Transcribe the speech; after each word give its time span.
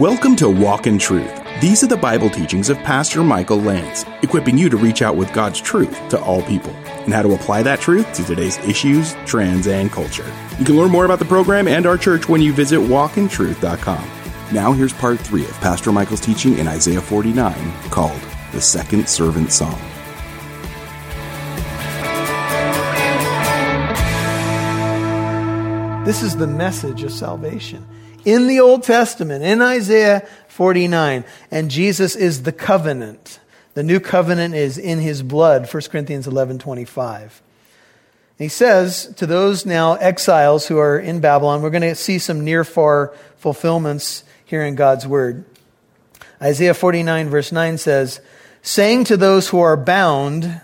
Welcome 0.00 0.34
to 0.36 0.48
Walk 0.48 0.88
in 0.88 0.98
Truth. 0.98 1.40
These 1.60 1.84
are 1.84 1.86
the 1.86 1.96
Bible 1.96 2.28
teachings 2.28 2.68
of 2.68 2.76
Pastor 2.78 3.22
Michael 3.22 3.60
Lance, 3.60 4.04
equipping 4.22 4.58
you 4.58 4.68
to 4.68 4.76
reach 4.76 5.02
out 5.02 5.14
with 5.14 5.32
God's 5.32 5.60
truth 5.60 5.92
to 6.08 6.20
all 6.20 6.42
people 6.42 6.72
and 6.72 7.14
how 7.14 7.22
to 7.22 7.34
apply 7.34 7.62
that 7.62 7.78
truth 7.78 8.12
to 8.14 8.24
today's 8.24 8.58
issues, 8.66 9.14
trends, 9.24 9.68
and 9.68 9.92
culture. 9.92 10.26
You 10.58 10.64
can 10.64 10.76
learn 10.76 10.90
more 10.90 11.04
about 11.04 11.20
the 11.20 11.24
program 11.24 11.68
and 11.68 11.86
our 11.86 11.96
church 11.96 12.28
when 12.28 12.42
you 12.42 12.52
visit 12.52 12.80
walkintruth.com. 12.80 14.04
Now, 14.52 14.72
here's 14.72 14.92
part 14.92 15.20
three 15.20 15.44
of 15.44 15.52
Pastor 15.60 15.92
Michael's 15.92 16.20
teaching 16.20 16.58
in 16.58 16.66
Isaiah 16.66 17.00
49 17.00 17.54
called 17.90 18.20
The 18.50 18.60
Second 18.60 19.08
Servant 19.08 19.52
Song. 19.52 19.78
This 26.04 26.24
is 26.24 26.36
the 26.36 26.48
message 26.48 27.04
of 27.04 27.12
salvation 27.12 27.86
in 28.24 28.46
the 28.46 28.60
Old 28.60 28.82
Testament, 28.82 29.44
in 29.44 29.60
Isaiah 29.62 30.26
49. 30.48 31.24
And 31.50 31.70
Jesus 31.70 32.16
is 32.16 32.42
the 32.42 32.52
covenant. 32.52 33.40
The 33.74 33.82
new 33.82 34.00
covenant 34.00 34.54
is 34.54 34.78
in 34.78 35.00
his 35.00 35.22
blood, 35.22 35.72
1 35.72 35.82
Corinthians 35.90 36.26
11 36.26 36.58
25. 36.58 37.42
he 38.38 38.48
says 38.48 39.12
to 39.16 39.26
those 39.26 39.66
now 39.66 39.94
exiles 39.94 40.66
who 40.68 40.78
are 40.78 40.98
in 40.98 41.20
Babylon, 41.20 41.60
we're 41.60 41.70
going 41.70 41.82
to 41.82 41.94
see 41.94 42.18
some 42.18 42.44
near 42.44 42.64
far 42.64 43.12
fulfillments 43.36 44.22
here 44.44 44.62
in 44.62 44.76
God's 44.76 45.06
word. 45.06 45.44
Isaiah 46.40 46.74
49, 46.74 47.30
verse 47.30 47.52
9 47.52 47.78
says, 47.78 48.20
saying 48.62 49.04
to 49.04 49.16
those 49.16 49.48
who 49.48 49.60
are 49.60 49.76
bound, 49.76 50.60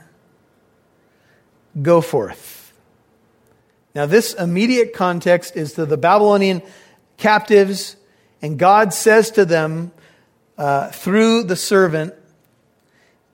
Go 1.81 2.01
forth. 2.01 2.73
Now, 3.95 4.06
this 4.06 4.34
immediate 4.34 4.92
context 4.92 5.56
is 5.56 5.75
to 5.75 5.87
the 5.87 5.97
Babylonian 5.97 6.62
captives, 7.20 7.97
and 8.42 8.59
God 8.59 8.92
says 8.92 9.30
to 9.33 9.45
them 9.45 9.92
uh, 10.59 10.91
through 10.91 11.45
the 11.45 11.56
servant, 11.56 12.14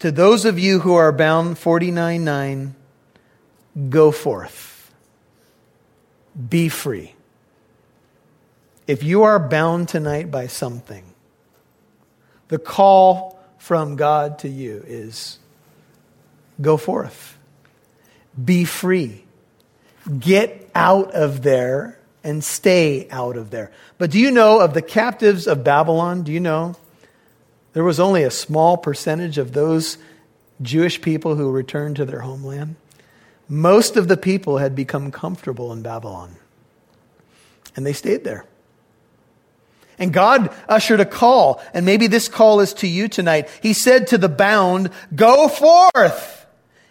to 0.00 0.10
those 0.10 0.44
of 0.44 0.58
you 0.58 0.80
who 0.80 0.94
are 0.94 1.12
bound 1.12 1.58
49 1.58 2.22
9, 2.22 2.74
go 3.88 4.10
forth. 4.10 4.92
Be 6.48 6.68
free. 6.68 7.14
If 8.86 9.02
you 9.02 9.22
are 9.22 9.38
bound 9.38 9.88
tonight 9.88 10.30
by 10.30 10.46
something, 10.46 11.04
the 12.48 12.58
call 12.58 13.40
from 13.58 13.96
God 13.96 14.40
to 14.40 14.48
you 14.48 14.84
is 14.86 15.38
go 16.60 16.76
forth. 16.76 17.36
Be 18.42 18.64
free. 18.64 19.24
Get 20.18 20.70
out 20.74 21.12
of 21.12 21.42
there 21.42 21.98
and 22.26 22.42
stay 22.42 23.08
out 23.08 23.36
of 23.36 23.50
there. 23.50 23.70
But 23.98 24.10
do 24.10 24.18
you 24.18 24.32
know 24.32 24.58
of 24.58 24.74
the 24.74 24.82
captives 24.82 25.46
of 25.46 25.62
Babylon? 25.62 26.24
Do 26.24 26.32
you 26.32 26.40
know? 26.40 26.74
There 27.72 27.84
was 27.84 28.00
only 28.00 28.24
a 28.24 28.32
small 28.32 28.76
percentage 28.76 29.38
of 29.38 29.52
those 29.52 29.96
Jewish 30.60 31.00
people 31.00 31.36
who 31.36 31.52
returned 31.52 31.96
to 31.96 32.04
their 32.04 32.22
homeland. 32.22 32.74
Most 33.48 33.96
of 33.96 34.08
the 34.08 34.16
people 34.16 34.58
had 34.58 34.74
become 34.74 35.12
comfortable 35.12 35.72
in 35.72 35.82
Babylon, 35.82 36.34
and 37.76 37.86
they 37.86 37.92
stayed 37.92 38.24
there. 38.24 38.44
And 39.96 40.12
God 40.12 40.52
ushered 40.68 40.98
a 40.98 41.04
call, 41.04 41.62
and 41.72 41.86
maybe 41.86 42.08
this 42.08 42.26
call 42.26 42.58
is 42.58 42.74
to 42.74 42.88
you 42.88 43.06
tonight. 43.06 43.48
He 43.62 43.72
said 43.72 44.08
to 44.08 44.18
the 44.18 44.28
bound, 44.28 44.90
Go 45.14 45.46
forth. 45.46 46.44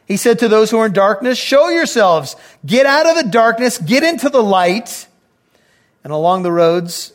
He 0.08 0.16
said 0.16 0.40
to 0.40 0.48
those 0.48 0.72
who 0.72 0.78
are 0.78 0.86
in 0.86 0.94
darkness, 0.94 1.38
Show 1.38 1.68
yourselves. 1.68 2.38
Get 2.66 2.86
out 2.86 3.06
of 3.06 3.22
the 3.22 3.30
darkness, 3.30 3.78
get 3.80 4.04
into 4.04 4.30
the 4.30 4.42
light. 4.42 5.08
And 6.06 6.14
along 6.14 6.44
the 6.44 6.52
roads, 6.52 7.14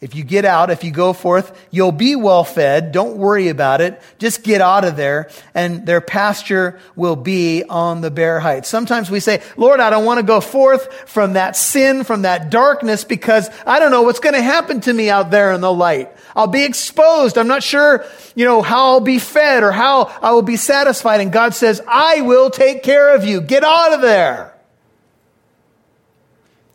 if 0.00 0.16
you 0.16 0.24
get 0.24 0.44
out, 0.44 0.70
if 0.70 0.82
you 0.82 0.90
go 0.90 1.12
forth, 1.12 1.56
you'll 1.70 1.92
be 1.92 2.16
well 2.16 2.42
fed. 2.42 2.90
Don't 2.90 3.18
worry 3.18 3.50
about 3.50 3.80
it. 3.80 4.02
Just 4.18 4.42
get 4.42 4.60
out 4.60 4.84
of 4.84 4.96
there 4.96 5.30
and 5.54 5.86
their 5.86 6.00
pasture 6.00 6.80
will 6.96 7.14
be 7.14 7.62
on 7.62 8.00
the 8.00 8.10
bare 8.10 8.40
heights. 8.40 8.68
Sometimes 8.68 9.12
we 9.12 9.20
say, 9.20 9.42
Lord, 9.56 9.78
I 9.78 9.90
don't 9.90 10.04
want 10.04 10.18
to 10.18 10.26
go 10.26 10.40
forth 10.40 10.92
from 11.08 11.34
that 11.34 11.54
sin, 11.54 12.02
from 12.02 12.22
that 12.22 12.50
darkness 12.50 13.04
because 13.04 13.48
I 13.64 13.78
don't 13.78 13.92
know 13.92 14.02
what's 14.02 14.18
going 14.18 14.34
to 14.34 14.42
happen 14.42 14.80
to 14.80 14.92
me 14.92 15.08
out 15.08 15.30
there 15.30 15.52
in 15.52 15.60
the 15.60 15.72
light. 15.72 16.10
I'll 16.34 16.48
be 16.48 16.64
exposed. 16.64 17.38
I'm 17.38 17.46
not 17.46 17.62
sure, 17.62 18.04
you 18.34 18.44
know, 18.44 18.60
how 18.60 18.94
I'll 18.94 19.00
be 19.00 19.20
fed 19.20 19.62
or 19.62 19.70
how 19.70 20.06
I 20.20 20.32
will 20.32 20.42
be 20.42 20.56
satisfied. 20.56 21.20
And 21.20 21.30
God 21.30 21.54
says, 21.54 21.80
I 21.86 22.22
will 22.22 22.50
take 22.50 22.82
care 22.82 23.14
of 23.14 23.24
you. 23.24 23.40
Get 23.40 23.62
out 23.62 23.92
of 23.92 24.00
there. 24.00 24.52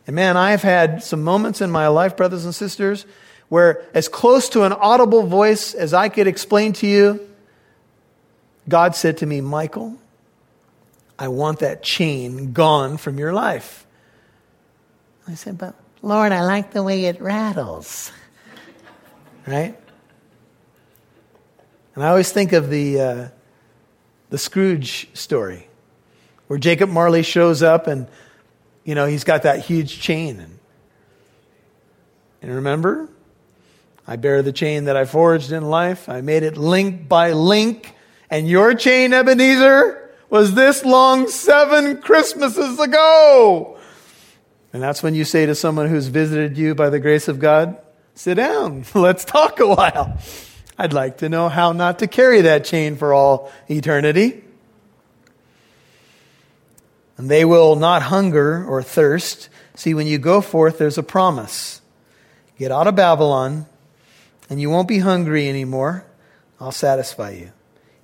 And 0.08 0.14
man, 0.14 0.38
I've 0.38 0.62
had 0.62 1.02
some 1.02 1.22
moments 1.22 1.60
in 1.60 1.70
my 1.70 1.88
life, 1.88 2.16
brothers 2.16 2.46
and 2.46 2.54
sisters, 2.54 3.04
where 3.50 3.84
as 3.92 4.08
close 4.08 4.48
to 4.48 4.62
an 4.62 4.72
audible 4.72 5.24
voice 5.24 5.74
as 5.74 5.92
I 5.92 6.08
could 6.08 6.26
explain 6.26 6.72
to 6.74 6.86
you, 6.86 7.28
God 8.70 8.96
said 8.96 9.18
to 9.18 9.26
me, 9.26 9.42
Michael, 9.42 9.98
I 11.18 11.28
want 11.28 11.58
that 11.58 11.82
chain 11.82 12.54
gone 12.54 12.96
from 12.96 13.18
your 13.18 13.34
life. 13.34 13.86
I 15.26 15.34
said, 15.34 15.58
but 15.58 15.74
Lord, 16.00 16.32
I 16.32 16.42
like 16.42 16.70
the 16.70 16.82
way 16.82 17.04
it 17.04 17.20
rattles. 17.20 18.10
Right? 19.46 19.78
And 21.94 22.02
I 22.02 22.08
always 22.08 22.32
think 22.32 22.54
of 22.54 22.70
the, 22.70 23.00
uh, 23.00 23.28
the 24.30 24.38
Scrooge 24.38 25.10
story, 25.12 25.68
where 26.46 26.58
Jacob 26.58 26.88
Marley 26.88 27.22
shows 27.22 27.62
up 27.62 27.86
and 27.86 28.06
you 28.88 28.94
know, 28.94 29.04
he's 29.04 29.24
got 29.24 29.42
that 29.42 29.66
huge 29.66 30.00
chain. 30.00 30.40
And, 30.40 30.58
and 32.40 32.54
remember, 32.54 33.10
I 34.06 34.16
bear 34.16 34.40
the 34.40 34.50
chain 34.50 34.86
that 34.86 34.96
I 34.96 35.04
forged 35.04 35.52
in 35.52 35.62
life. 35.62 36.08
I 36.08 36.22
made 36.22 36.42
it 36.42 36.56
link 36.56 37.06
by 37.06 37.32
link. 37.32 37.94
And 38.30 38.48
your 38.48 38.72
chain, 38.72 39.12
Ebenezer, 39.12 40.10
was 40.30 40.54
this 40.54 40.86
long 40.86 41.28
seven 41.28 42.00
Christmases 42.00 42.80
ago. 42.80 43.76
And 44.72 44.82
that's 44.82 45.02
when 45.02 45.14
you 45.14 45.26
say 45.26 45.44
to 45.44 45.54
someone 45.54 45.90
who's 45.90 46.06
visited 46.06 46.56
you 46.56 46.74
by 46.74 46.88
the 46.88 46.98
grace 46.98 47.28
of 47.28 47.38
God, 47.38 47.78
sit 48.14 48.36
down, 48.36 48.86
let's 48.94 49.22
talk 49.22 49.60
a 49.60 49.66
while. 49.66 50.16
I'd 50.78 50.94
like 50.94 51.18
to 51.18 51.28
know 51.28 51.50
how 51.50 51.72
not 51.72 51.98
to 51.98 52.06
carry 52.06 52.40
that 52.40 52.64
chain 52.64 52.96
for 52.96 53.12
all 53.12 53.52
eternity 53.68 54.44
and 57.18 57.28
they 57.28 57.44
will 57.44 57.76
not 57.76 58.02
hunger 58.02 58.64
or 58.64 58.82
thirst. 58.82 59.48
See, 59.74 59.92
when 59.92 60.06
you 60.06 60.18
go 60.18 60.40
forth, 60.40 60.78
there's 60.78 60.98
a 60.98 61.02
promise. 61.02 61.82
Get 62.58 62.72
out 62.72 62.86
of 62.86 62.96
Babylon, 62.96 63.66
and 64.48 64.60
you 64.60 64.70
won't 64.70 64.88
be 64.88 65.00
hungry 65.00 65.48
anymore. 65.48 66.04
I'll 66.60 66.72
satisfy 66.72 67.30
you. 67.30 67.52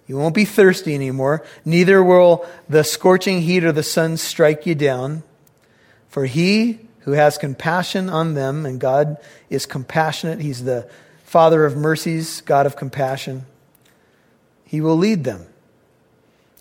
You 0.07 0.19
won't 0.19 0.35
be 0.35 0.45
thirsty 0.45 0.95
anymore. 0.95 1.45
Neither 1.65 2.03
will 2.03 2.45
the 2.69 2.85
scorching 2.85 3.41
heat 3.41 3.65
of 3.65 3.75
the 3.75 3.83
sun 3.83 4.17
strike 4.17 4.67
you 4.67 4.75
down. 4.75 5.23
For 6.09 6.27
he 6.27 6.81
who 7.01 7.13
has 7.13 7.39
compassion 7.39 8.11
on 8.11 8.35
them, 8.35 8.67
and 8.67 8.81
God 8.81 9.17
is 9.49 9.65
compassionate, 9.65 10.41
he's 10.41 10.65
the 10.65 10.89
Father 11.25 11.65
of 11.65 11.77
mercies, 11.77 12.41
God 12.43 12.67
of 12.67 12.77
compassion, 12.77 13.47
he 14.65 14.81
will 14.81 14.97
lead 14.97 15.25
them. 15.25 15.47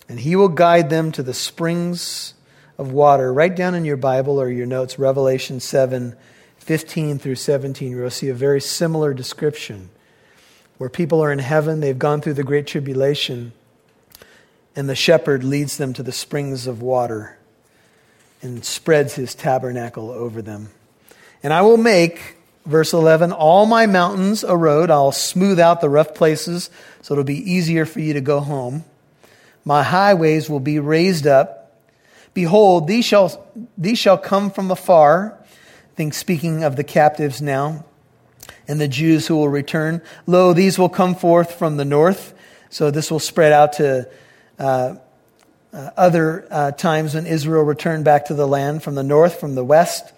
And 0.08 0.20
he 0.20 0.36
will 0.36 0.48
guide 0.48 0.90
them 0.90 1.12
to 1.12 1.22
the 1.22 1.34
springs 1.34 2.34
of 2.78 2.92
water. 2.92 3.32
Write 3.32 3.56
down 3.56 3.74
in 3.74 3.84
your 3.84 3.96
Bible 3.96 4.40
or 4.40 4.50
your 4.50 4.66
notes 4.66 4.98
Revelation 4.98 5.60
7 5.60 6.16
15 6.58 7.18
through 7.18 7.34
17. 7.34 7.90
You'll 7.90 8.08
see 8.08 8.30
a 8.30 8.34
very 8.34 8.60
similar 8.60 9.12
description 9.12 9.90
where 10.78 10.88
people 10.88 11.22
are 11.22 11.30
in 11.30 11.38
heaven, 11.38 11.80
they've 11.80 11.98
gone 11.98 12.20
through 12.20 12.34
the 12.34 12.42
great 12.42 12.66
tribulation, 12.66 13.52
and 14.74 14.88
the 14.88 14.94
shepherd 14.94 15.44
leads 15.44 15.76
them 15.76 15.92
to 15.92 16.02
the 16.02 16.10
springs 16.10 16.66
of 16.66 16.82
water 16.82 17.36
and 18.42 18.64
spreads 18.64 19.14
his 19.14 19.34
tabernacle 19.34 20.10
over 20.10 20.42
them. 20.42 20.70
And 21.42 21.52
I 21.52 21.62
will 21.62 21.76
make, 21.76 22.36
verse 22.66 22.92
11, 22.92 23.30
all 23.30 23.66
my 23.66 23.86
mountains 23.86 24.42
a 24.42 24.56
road. 24.56 24.90
I'll 24.90 25.12
smooth 25.12 25.60
out 25.60 25.80
the 25.80 25.90
rough 25.90 26.14
places 26.14 26.70
so 27.02 27.14
it'll 27.14 27.24
be 27.24 27.52
easier 27.52 27.84
for 27.84 28.00
you 28.00 28.14
to 28.14 28.20
go 28.20 28.40
home. 28.40 28.84
My 29.64 29.82
highways 29.82 30.50
will 30.50 30.60
be 30.60 30.78
raised 30.78 31.26
up 31.26 31.63
Behold, 32.34 32.88
these 32.88 33.04
shall, 33.04 33.46
these 33.78 33.98
shall 33.98 34.18
come 34.18 34.50
from 34.50 34.70
afar. 34.70 35.38
I 35.40 35.96
think 35.96 36.14
speaking 36.14 36.64
of 36.64 36.76
the 36.76 36.84
captives 36.84 37.40
now 37.40 37.84
and 38.66 38.80
the 38.80 38.88
Jews 38.88 39.26
who 39.26 39.36
will 39.36 39.48
return. 39.48 40.02
Lo, 40.26 40.52
these 40.52 40.78
will 40.78 40.88
come 40.88 41.14
forth 41.14 41.54
from 41.54 41.76
the 41.76 41.84
north. 41.84 42.34
So 42.70 42.90
this 42.90 43.10
will 43.10 43.20
spread 43.20 43.52
out 43.52 43.74
to 43.74 44.08
uh, 44.58 44.96
uh, 45.72 45.90
other 45.96 46.46
uh, 46.50 46.70
times 46.72 47.14
when 47.14 47.26
Israel 47.26 47.62
returned 47.62 48.04
back 48.04 48.26
to 48.26 48.34
the 48.34 48.46
land 48.46 48.82
from 48.82 48.94
the 48.94 49.02
north, 49.02 49.38
from 49.38 49.54
the 49.54 49.64
west. 49.64 50.12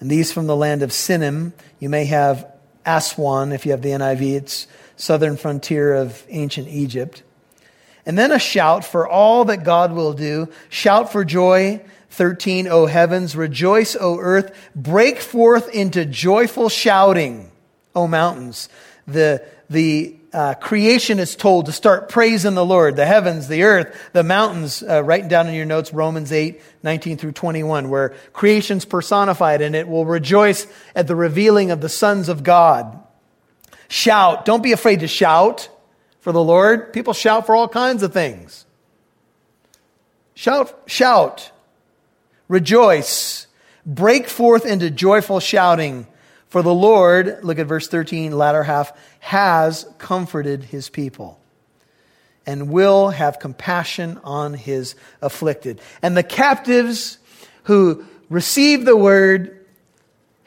And 0.00 0.10
these 0.10 0.32
from 0.32 0.46
the 0.46 0.56
land 0.56 0.82
of 0.82 0.90
Sinim. 0.90 1.52
You 1.80 1.88
may 1.88 2.04
have 2.04 2.46
Aswan 2.86 3.52
if 3.52 3.66
you 3.66 3.72
have 3.72 3.82
the 3.82 3.90
NIV. 3.90 4.36
It's 4.36 4.66
southern 4.96 5.36
frontier 5.36 5.94
of 5.94 6.24
ancient 6.28 6.68
Egypt. 6.68 7.22
And 8.08 8.16
then 8.16 8.32
a 8.32 8.38
shout 8.38 8.86
for 8.86 9.06
all 9.06 9.44
that 9.44 9.64
God 9.64 9.92
will 9.92 10.14
do. 10.14 10.48
Shout 10.70 11.12
for 11.12 11.24
joy. 11.24 11.82
13, 12.10 12.66
O 12.66 12.86
heavens, 12.86 13.36
rejoice, 13.36 13.94
O 13.94 14.18
earth, 14.18 14.56
break 14.74 15.20
forth 15.20 15.68
into 15.68 16.06
joyful 16.06 16.70
shouting, 16.70 17.52
O 17.94 18.08
mountains. 18.08 18.70
the, 19.06 19.46
the 19.68 20.16
uh, 20.32 20.54
creation 20.54 21.18
is 21.18 21.36
told 21.36 21.66
to 21.66 21.72
start 21.72 22.08
praising 22.08 22.54
the 22.54 22.64
Lord, 22.64 22.96
the 22.96 23.06
heavens, 23.06 23.46
the 23.46 23.62
earth, 23.62 23.94
the 24.14 24.22
mountains, 24.22 24.82
uh, 24.82 25.04
writing 25.04 25.28
down 25.28 25.46
in 25.46 25.54
your 25.54 25.66
notes 25.66 25.92
Romans 25.92 26.32
8, 26.32 26.60
19 26.82 27.18
through 27.18 27.32
21, 27.32 27.90
where 27.90 28.14
creation's 28.32 28.86
personified 28.86 29.60
and 29.60 29.76
it 29.76 29.86
will 29.86 30.06
rejoice 30.06 30.66
at 30.94 31.06
the 31.06 31.14
revealing 31.14 31.70
of 31.70 31.82
the 31.82 31.88
sons 31.90 32.30
of 32.30 32.42
God. 32.42 32.98
Shout. 33.88 34.46
Don't 34.46 34.62
be 34.62 34.72
afraid 34.72 35.00
to 35.00 35.08
shout 35.08 35.68
for 36.20 36.32
the 36.32 36.42
Lord. 36.42 36.92
People 36.92 37.12
shout 37.12 37.46
for 37.46 37.54
all 37.54 37.68
kinds 37.68 38.02
of 38.02 38.12
things. 38.12 38.66
Shout, 40.34 40.76
shout. 40.86 41.50
Rejoice. 42.48 43.46
Break 43.84 44.28
forth 44.28 44.66
into 44.66 44.90
joyful 44.90 45.40
shouting 45.40 46.06
for 46.48 46.62
the 46.62 46.74
Lord, 46.74 47.44
look 47.44 47.58
at 47.58 47.66
verse 47.66 47.88
13, 47.88 48.36
latter 48.36 48.62
half, 48.62 48.92
has 49.20 49.86
comforted 49.98 50.64
his 50.64 50.88
people 50.88 51.38
and 52.46 52.70
will 52.70 53.10
have 53.10 53.38
compassion 53.38 54.18
on 54.24 54.54
his 54.54 54.94
afflicted. 55.20 55.80
And 56.00 56.16
the 56.16 56.22
captives 56.22 57.18
who 57.64 58.06
received 58.30 58.86
the 58.86 58.96
word 58.96 59.57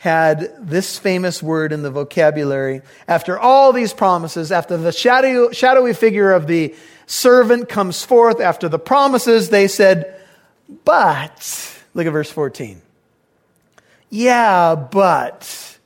had 0.02 0.52
this 0.68 0.98
famous 0.98 1.44
word 1.44 1.72
in 1.72 1.84
the 1.84 1.92
vocabulary. 1.92 2.82
After 3.08 3.38
all 3.38 3.72
these 3.72 3.94
promises, 3.94 4.52
after 4.52 4.76
the 4.76 4.92
shadow, 4.92 5.52
shadowy 5.52 5.94
figure 5.94 6.32
of 6.32 6.48
the 6.48 6.74
servant 7.06 7.70
comes 7.70 8.04
forth, 8.04 8.40
after 8.40 8.68
the 8.68 8.80
promises, 8.80 9.52
they 9.52 9.68
said, 9.68 10.20
but, 10.86 11.80
look 11.94 12.08
at 12.08 12.14
verse 12.14 12.32
14. 12.32 12.82
Yeah, 14.10 14.74
but. 14.74 15.78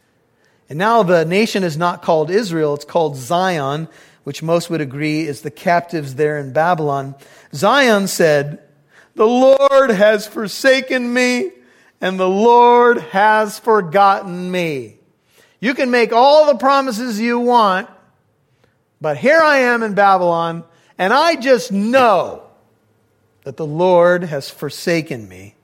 And 0.69 0.79
now 0.79 1.03
the 1.03 1.25
nation 1.25 1.65
is 1.65 1.75
not 1.75 2.01
called 2.01 2.31
Israel, 2.31 2.73
it's 2.73 2.85
called 2.85 3.18
Zion, 3.18 3.89
which 4.23 4.41
most 4.41 4.69
would 4.69 4.79
agree 4.79 5.27
is 5.27 5.41
the 5.41 5.51
captives 5.51 6.15
there 6.15 6.38
in 6.38 6.53
Babylon. 6.53 7.15
Zion 7.53 8.07
said, 8.07 8.63
The 9.15 9.27
Lord 9.27 9.89
has 9.89 10.25
forsaken 10.25 11.13
me, 11.13 11.51
and 12.01 12.19
the 12.19 12.30
Lord 12.30 12.97
has 13.00 13.59
forgotten 13.59 14.51
me. 14.51 14.97
You 15.59 15.74
can 15.74 15.92
make 15.92 16.12
all 16.12 16.47
the 16.47 16.57
promises 16.57 17.19
you 17.19 17.39
want, 17.39 17.89
but 19.01 19.18
here 19.18 19.39
I 19.39 19.59
am 19.59 19.83
in 19.83 19.94
Babylon, 19.94 20.63
and 20.97 21.13
I 21.13 21.36
just 21.36 21.71
know 21.71 22.44
that 23.44 23.57
the 23.57 23.65
Lord 23.65 24.24
has 24.24 24.50
forsaken 24.50 25.27
me. 25.30 25.56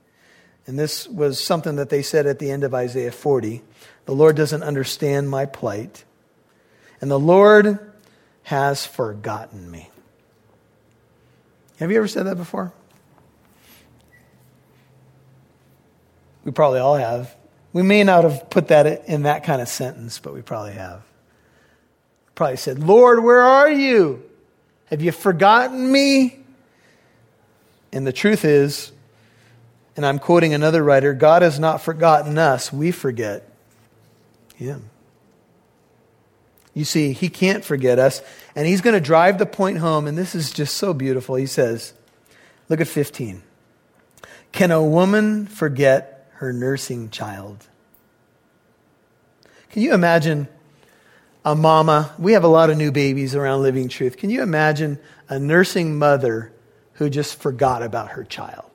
And 0.66 0.78
this 0.78 1.08
was 1.08 1.40
something 1.40 1.76
that 1.76 1.90
they 1.90 2.02
said 2.02 2.26
at 2.26 2.38
the 2.38 2.50
end 2.50 2.64
of 2.64 2.74
Isaiah 2.74 3.12
40. 3.12 3.62
The 4.06 4.14
Lord 4.14 4.36
doesn't 4.36 4.62
understand 4.62 5.28
my 5.28 5.46
plight. 5.46 6.04
And 7.00 7.10
the 7.10 7.18
Lord 7.18 7.80
has 8.44 8.86
forgotten 8.86 9.68
me. 9.70 9.90
Have 11.78 11.90
you 11.90 11.98
ever 11.98 12.06
said 12.06 12.26
that 12.26 12.36
before? 12.36 12.72
We 16.44 16.52
probably 16.52 16.80
all 16.80 16.96
have. 16.96 17.34
We 17.72 17.82
may 17.82 18.04
not 18.04 18.24
have 18.24 18.50
put 18.50 18.68
that 18.68 19.08
in 19.08 19.22
that 19.22 19.44
kind 19.44 19.62
of 19.62 19.68
sentence, 19.68 20.18
but 20.18 20.34
we 20.34 20.42
probably 20.42 20.72
have. 20.72 21.02
Probably 22.34 22.56
said, 22.56 22.78
Lord, 22.80 23.22
where 23.22 23.42
are 23.42 23.70
you? 23.70 24.22
Have 24.86 25.02
you 25.02 25.12
forgotten 25.12 25.90
me? 25.90 26.38
And 27.92 28.06
the 28.06 28.12
truth 28.12 28.44
is, 28.44 28.92
and 29.96 30.04
I'm 30.04 30.18
quoting 30.18 30.54
another 30.54 30.82
writer 30.82 31.12
God 31.12 31.42
has 31.42 31.58
not 31.58 31.82
forgotten 31.82 32.38
us, 32.38 32.72
we 32.72 32.90
forget 32.90 33.48
him. 34.54 34.88
You 36.74 36.84
see, 36.84 37.12
he 37.12 37.28
can't 37.28 37.64
forget 37.64 37.98
us, 37.98 38.22
and 38.54 38.66
he's 38.66 38.80
going 38.80 38.94
to 38.94 39.00
drive 39.00 39.36
the 39.38 39.46
point 39.46 39.78
home, 39.78 40.06
and 40.06 40.16
this 40.16 40.34
is 40.34 40.50
just 40.50 40.76
so 40.76 40.94
beautiful. 40.94 41.34
He 41.34 41.46
says, 41.46 41.92
Look 42.68 42.80
at 42.80 42.88
15. 42.88 43.42
Can 44.52 44.70
a 44.70 44.82
woman 44.82 45.46
forget 45.46 46.11
her 46.42 46.52
nursing 46.52 47.08
child? 47.08 47.68
Can 49.70 49.82
you 49.82 49.94
imagine 49.94 50.48
a 51.44 51.54
mama? 51.54 52.12
We 52.18 52.32
have 52.32 52.42
a 52.42 52.48
lot 52.48 52.68
of 52.68 52.76
new 52.76 52.90
babies 52.90 53.36
around 53.36 53.62
Living 53.62 53.88
Truth. 53.88 54.16
Can 54.16 54.28
you 54.28 54.42
imagine 54.42 54.98
a 55.28 55.38
nursing 55.38 55.96
mother 55.96 56.52
who 56.94 57.08
just 57.08 57.40
forgot 57.40 57.84
about 57.84 58.10
her 58.10 58.24
child? 58.24 58.68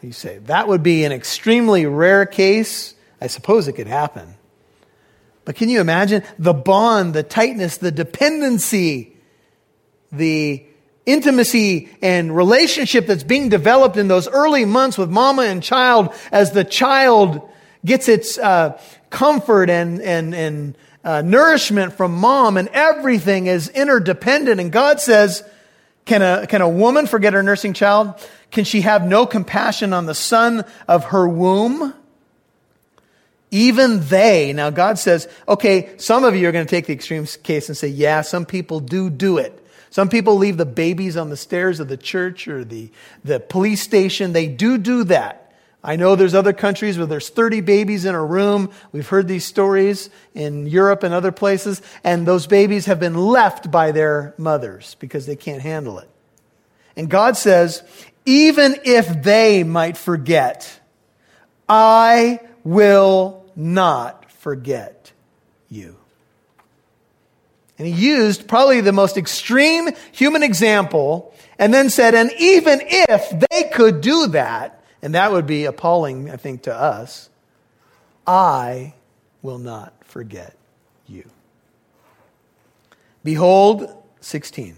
You 0.00 0.12
say, 0.12 0.38
that 0.38 0.68
would 0.68 0.82
be 0.82 1.04
an 1.04 1.12
extremely 1.12 1.84
rare 1.84 2.24
case. 2.24 2.94
I 3.20 3.26
suppose 3.26 3.68
it 3.68 3.74
could 3.74 3.88
happen. 3.88 4.36
But 5.44 5.56
can 5.56 5.68
you 5.68 5.82
imagine 5.82 6.22
the 6.38 6.54
bond, 6.54 7.12
the 7.12 7.22
tightness, 7.22 7.76
the 7.76 7.90
dependency, 7.90 9.18
the 10.10 10.64
intimacy 11.08 11.88
and 12.02 12.36
relationship 12.36 13.06
that's 13.06 13.24
being 13.24 13.48
developed 13.48 13.96
in 13.96 14.08
those 14.08 14.28
early 14.28 14.66
months 14.66 14.98
with 14.98 15.10
mama 15.10 15.42
and 15.42 15.62
child 15.62 16.14
as 16.30 16.52
the 16.52 16.64
child 16.64 17.48
gets 17.84 18.08
its 18.08 18.36
uh, 18.36 18.78
comfort 19.08 19.70
and, 19.70 20.02
and, 20.02 20.34
and 20.34 20.76
uh, 21.02 21.22
nourishment 21.22 21.94
from 21.94 22.14
mom 22.14 22.58
and 22.58 22.68
everything 22.68 23.46
is 23.46 23.70
interdependent. 23.70 24.60
And 24.60 24.70
God 24.70 25.00
says, 25.00 25.42
can 26.04 26.20
a, 26.20 26.46
can 26.46 26.60
a 26.60 26.68
woman 26.68 27.06
forget 27.06 27.32
her 27.32 27.42
nursing 27.42 27.72
child? 27.72 28.14
Can 28.50 28.64
she 28.64 28.82
have 28.82 29.06
no 29.06 29.24
compassion 29.24 29.94
on 29.94 30.04
the 30.04 30.14
son 30.14 30.64
of 30.86 31.06
her 31.06 31.26
womb? 31.26 31.94
Even 33.50 34.00
they, 34.08 34.52
now 34.52 34.68
God 34.68 34.98
says, 34.98 35.26
okay, 35.48 35.88
some 35.96 36.24
of 36.24 36.36
you 36.36 36.46
are 36.48 36.52
going 36.52 36.66
to 36.66 36.70
take 36.70 36.84
the 36.84 36.92
extreme 36.92 37.24
case 37.42 37.68
and 37.68 37.76
say, 37.76 37.88
yeah, 37.88 38.20
some 38.20 38.44
people 38.44 38.80
do 38.80 39.08
do 39.08 39.38
it. 39.38 39.64
Some 39.90 40.08
people 40.08 40.36
leave 40.36 40.56
the 40.56 40.66
babies 40.66 41.16
on 41.16 41.30
the 41.30 41.36
stairs 41.36 41.80
of 41.80 41.88
the 41.88 41.96
church 41.96 42.46
or 42.48 42.64
the, 42.64 42.90
the 43.24 43.40
police 43.40 43.80
station. 43.82 44.32
They 44.32 44.48
do 44.48 44.78
do 44.78 45.04
that. 45.04 45.48
I 45.82 45.96
know 45.96 46.16
there's 46.16 46.34
other 46.34 46.52
countries 46.52 46.98
where 46.98 47.06
there's 47.06 47.28
30 47.28 47.60
babies 47.60 48.04
in 48.04 48.14
a 48.14 48.24
room. 48.24 48.70
We've 48.90 49.08
heard 49.08 49.28
these 49.28 49.44
stories 49.44 50.10
in 50.34 50.66
Europe 50.66 51.04
and 51.04 51.14
other 51.14 51.32
places, 51.32 51.80
and 52.02 52.26
those 52.26 52.46
babies 52.46 52.86
have 52.86 52.98
been 52.98 53.14
left 53.14 53.70
by 53.70 53.92
their 53.92 54.34
mothers 54.38 54.96
because 54.98 55.26
they 55.26 55.36
can't 55.36 55.62
handle 55.62 55.98
it. 56.00 56.10
And 56.96 57.08
God 57.08 57.36
says, 57.36 57.82
even 58.26 58.76
if 58.84 59.22
they 59.22 59.62
might 59.62 59.96
forget, 59.96 60.80
I 61.68 62.40
will 62.64 63.46
not 63.54 64.30
forget 64.32 65.12
you. 65.68 65.96
And 67.78 67.86
he 67.86 67.92
used 67.92 68.48
probably 68.48 68.80
the 68.80 68.92
most 68.92 69.16
extreme 69.16 69.90
human 70.12 70.42
example 70.42 71.32
and 71.58 71.72
then 71.72 71.90
said, 71.90 72.14
and 72.14 72.32
even 72.38 72.80
if 72.82 73.48
they 73.50 73.70
could 73.70 74.00
do 74.00 74.28
that, 74.28 74.84
and 75.00 75.14
that 75.14 75.30
would 75.30 75.46
be 75.46 75.64
appalling, 75.64 76.30
I 76.30 76.36
think, 76.36 76.62
to 76.62 76.74
us, 76.74 77.30
I 78.26 78.94
will 79.42 79.58
not 79.58 79.92
forget 80.04 80.56
you. 81.06 81.24
Behold, 83.22 83.90
16, 84.20 84.76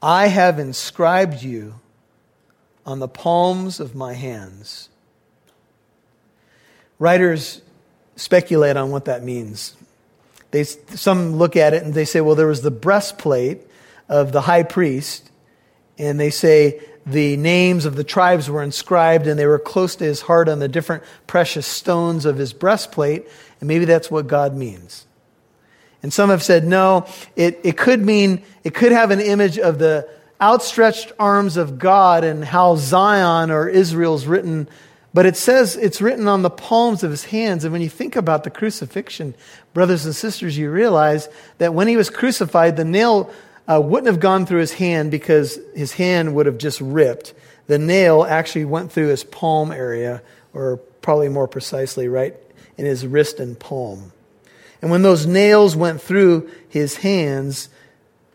I 0.00 0.28
have 0.28 0.58
inscribed 0.58 1.42
you 1.42 1.80
on 2.86 2.98
the 2.98 3.08
palms 3.08 3.80
of 3.80 3.94
my 3.94 4.14
hands. 4.14 4.88
Writers 6.98 7.62
speculate 8.16 8.76
on 8.76 8.90
what 8.90 9.06
that 9.06 9.24
means. 9.24 9.74
They, 10.52 10.64
some 10.64 11.36
look 11.36 11.56
at 11.56 11.74
it 11.74 11.82
and 11.82 11.92
they 11.92 12.04
say, 12.04 12.20
well, 12.20 12.36
there 12.36 12.46
was 12.46 12.62
the 12.62 12.70
breastplate 12.70 13.62
of 14.08 14.30
the 14.32 14.42
high 14.42 14.62
priest, 14.62 15.30
and 15.98 16.20
they 16.20 16.30
say 16.30 16.80
the 17.04 17.36
names 17.36 17.84
of 17.84 17.96
the 17.96 18.04
tribes 18.04 18.48
were 18.48 18.62
inscribed 18.62 19.26
and 19.26 19.38
they 19.38 19.46
were 19.46 19.58
close 19.58 19.96
to 19.96 20.04
his 20.04 20.20
heart 20.20 20.48
on 20.48 20.60
the 20.60 20.68
different 20.68 21.02
precious 21.26 21.66
stones 21.66 22.24
of 22.26 22.36
his 22.36 22.52
breastplate, 22.52 23.26
and 23.60 23.68
maybe 23.68 23.84
that's 23.84 24.10
what 24.10 24.26
God 24.26 24.54
means. 24.54 25.06
And 26.02 26.12
some 26.12 26.30
have 26.30 26.42
said, 26.42 26.64
no, 26.64 27.06
it, 27.36 27.60
it 27.64 27.76
could 27.76 28.00
mean, 28.00 28.42
it 28.64 28.74
could 28.74 28.92
have 28.92 29.10
an 29.10 29.20
image 29.20 29.58
of 29.58 29.78
the 29.78 30.08
outstretched 30.40 31.12
arms 31.18 31.56
of 31.56 31.78
God 31.78 32.24
and 32.24 32.44
how 32.44 32.76
Zion 32.76 33.50
or 33.50 33.68
Israel's 33.68 34.26
written, 34.26 34.68
but 35.14 35.26
it 35.26 35.36
says 35.36 35.76
it's 35.76 36.00
written 36.00 36.26
on 36.26 36.42
the 36.42 36.50
palms 36.50 37.02
of 37.02 37.10
his 37.10 37.24
hands. 37.24 37.64
And 37.64 37.72
when 37.72 37.82
you 37.82 37.88
think 37.88 38.16
about 38.16 38.44
the 38.44 38.50
crucifixion, 38.50 39.34
brothers 39.74 40.06
and 40.06 40.14
sisters, 40.14 40.56
you 40.56 40.70
realize 40.70 41.28
that 41.58 41.74
when 41.74 41.88
he 41.88 41.96
was 41.96 42.08
crucified, 42.08 42.76
the 42.76 42.84
nail 42.84 43.30
uh, 43.68 43.80
wouldn't 43.80 44.06
have 44.06 44.20
gone 44.20 44.46
through 44.46 44.60
his 44.60 44.72
hand 44.72 45.10
because 45.10 45.58
his 45.74 45.92
hand 45.92 46.34
would 46.34 46.46
have 46.46 46.58
just 46.58 46.80
ripped. 46.80 47.34
The 47.66 47.78
nail 47.78 48.24
actually 48.24 48.64
went 48.64 48.90
through 48.90 49.08
his 49.08 49.22
palm 49.22 49.70
area, 49.70 50.22
or 50.54 50.78
probably 51.02 51.28
more 51.28 51.46
precisely, 51.46 52.08
right 52.08 52.34
in 52.76 52.86
his 52.86 53.06
wrist 53.06 53.38
and 53.38 53.58
palm. 53.58 54.12
And 54.80 54.90
when 54.90 55.02
those 55.02 55.26
nails 55.26 55.76
went 55.76 56.00
through 56.00 56.50
his 56.68 56.96
hands, 56.96 57.68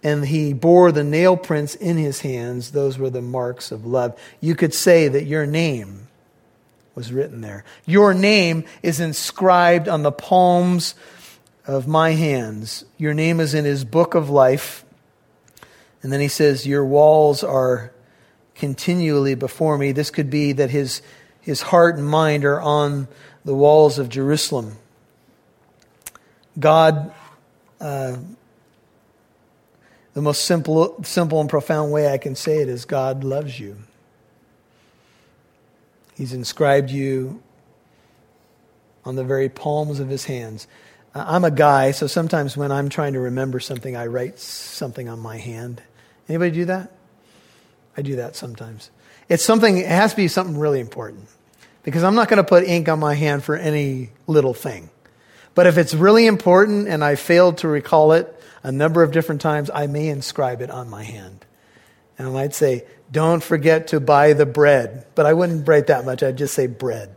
and 0.03 0.25
he 0.25 0.53
bore 0.53 0.91
the 0.91 1.03
nail 1.03 1.35
prints 1.35 1.75
in 1.75 1.97
his 1.97 2.21
hands. 2.21 2.71
Those 2.71 2.97
were 2.97 3.09
the 3.09 3.21
marks 3.21 3.71
of 3.71 3.85
love. 3.85 4.17
You 4.39 4.55
could 4.55 4.73
say 4.73 5.07
that 5.07 5.25
your 5.25 5.45
name 5.45 6.06
was 6.97 7.13
written 7.13 7.41
there. 7.41 7.63
Your 7.85 8.11
name 8.15 8.65
is 8.81 8.99
inscribed 8.99 9.87
on 9.87 10.01
the 10.01 10.11
palms 10.11 10.95
of 11.67 11.87
my 11.87 12.13
hands. 12.13 12.85
Your 12.97 13.13
name 13.13 13.39
is 13.39 13.53
in 13.53 13.65
his 13.65 13.85
book 13.85 14.15
of 14.15 14.31
life. 14.31 14.83
And 16.01 16.11
then 16.11 16.19
he 16.19 16.27
says, 16.27 16.65
Your 16.65 16.83
walls 16.83 17.43
are 17.43 17.93
continually 18.55 19.35
before 19.35 19.77
me. 19.77 19.91
This 19.91 20.09
could 20.09 20.31
be 20.31 20.53
that 20.53 20.71
his, 20.71 21.03
his 21.39 21.61
heart 21.61 21.97
and 21.97 22.09
mind 22.09 22.43
are 22.45 22.59
on 22.59 23.07
the 23.45 23.53
walls 23.53 23.99
of 23.99 24.09
Jerusalem. 24.09 24.75
God, 26.57 27.13
uh, 27.79 28.17
the 30.15 30.21
most 30.23 30.45
simple, 30.45 31.03
simple 31.03 31.41
and 31.41 31.47
profound 31.47 31.91
way 31.91 32.11
I 32.11 32.17
can 32.17 32.35
say 32.35 32.57
it 32.57 32.69
is 32.69 32.85
God 32.85 33.23
loves 33.23 33.59
you. 33.59 33.77
He's 36.17 36.33
inscribed 36.33 36.89
you 36.89 37.43
on 39.05 39.15
the 39.15 39.23
very 39.23 39.49
palms 39.49 39.99
of 39.99 40.09
his 40.09 40.25
hands. 40.25 40.67
Uh, 41.13 41.23
I'm 41.27 41.45
a 41.45 41.51
guy, 41.51 41.91
so 41.91 42.07
sometimes 42.07 42.57
when 42.57 42.71
I'm 42.71 42.89
trying 42.89 43.13
to 43.13 43.19
remember 43.19 43.59
something, 43.59 43.95
I 43.95 44.07
write 44.07 44.39
something 44.39 45.07
on 45.07 45.19
my 45.19 45.37
hand. 45.37 45.81
Anybody 46.27 46.51
do 46.51 46.65
that? 46.65 46.91
I 47.95 48.01
do 48.01 48.15
that 48.15 48.35
sometimes. 48.35 48.89
It's 49.29 49.43
something, 49.43 49.77
it 49.77 49.85
has 49.85 50.11
to 50.11 50.17
be 50.17 50.27
something 50.27 50.57
really 50.57 50.79
important 50.79 51.27
because 51.83 52.03
I'm 52.03 52.15
not 52.15 52.29
going 52.29 52.37
to 52.37 52.43
put 52.43 52.63
ink 52.63 52.89
on 52.89 52.99
my 52.99 53.13
hand 53.13 53.43
for 53.43 53.55
any 53.55 54.09
little 54.25 54.55
thing. 54.55 54.89
But 55.53 55.67
if 55.67 55.77
it's 55.77 55.93
really 55.93 56.25
important 56.25 56.87
and 56.87 57.03
I 57.03 57.15
failed 57.15 57.59
to 57.59 57.67
recall 57.67 58.13
it 58.13 58.33
a 58.63 58.71
number 58.71 59.03
of 59.03 59.11
different 59.11 59.41
times, 59.41 59.69
I 59.71 59.85
may 59.85 60.07
inscribe 60.07 60.61
it 60.61 60.71
on 60.71 60.89
my 60.89 61.03
hand. 61.03 61.45
And 62.17 62.27
I 62.27 62.31
might 62.31 62.53
say, 62.53 62.85
don't 63.11 63.43
forget 63.43 63.87
to 63.89 63.99
buy 63.99 64.33
the 64.33 64.45
bread. 64.45 65.05
But 65.15 65.25
I 65.25 65.33
wouldn't 65.33 65.67
write 65.67 65.87
that 65.87 66.05
much, 66.05 66.23
I'd 66.23 66.37
just 66.37 66.53
say 66.53 66.67
bread. 66.67 67.15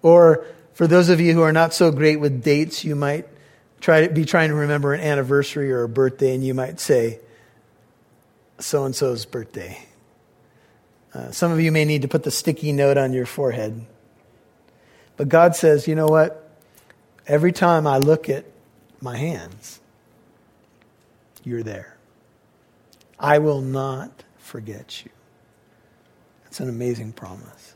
Or 0.00 0.46
for 0.74 0.86
those 0.86 1.08
of 1.08 1.20
you 1.20 1.32
who 1.32 1.42
are 1.42 1.52
not 1.52 1.74
so 1.74 1.90
great 1.90 2.16
with 2.16 2.42
dates, 2.42 2.84
you 2.84 2.96
might 2.96 3.26
try 3.80 4.06
to 4.06 4.12
be 4.12 4.24
trying 4.24 4.48
to 4.48 4.54
remember 4.54 4.94
an 4.94 5.00
anniversary 5.00 5.72
or 5.72 5.82
a 5.82 5.88
birthday, 5.88 6.34
and 6.34 6.44
you 6.44 6.54
might 6.54 6.80
say, 6.80 7.20
so 8.58 8.84
and 8.84 8.94
so's 8.94 9.24
birthday. 9.24 9.84
Uh, 11.14 11.30
some 11.30 11.52
of 11.52 11.60
you 11.60 11.70
may 11.72 11.84
need 11.84 12.02
to 12.02 12.08
put 12.08 12.22
the 12.22 12.30
sticky 12.30 12.72
note 12.72 12.96
on 12.96 13.12
your 13.12 13.26
forehead. 13.26 13.84
But 15.16 15.28
God 15.28 15.54
says, 15.54 15.86
you 15.86 15.94
know 15.94 16.06
what? 16.06 16.50
Every 17.26 17.52
time 17.52 17.86
I 17.86 17.98
look 17.98 18.28
at 18.28 18.44
my 19.00 19.16
hands, 19.16 19.80
you're 21.44 21.62
there. 21.62 21.91
I 23.22 23.38
will 23.38 23.62
not 23.62 24.24
forget 24.38 25.04
you. 25.04 25.10
That's 26.42 26.60
an 26.60 26.68
amazing 26.68 27.12
promise. 27.12 27.74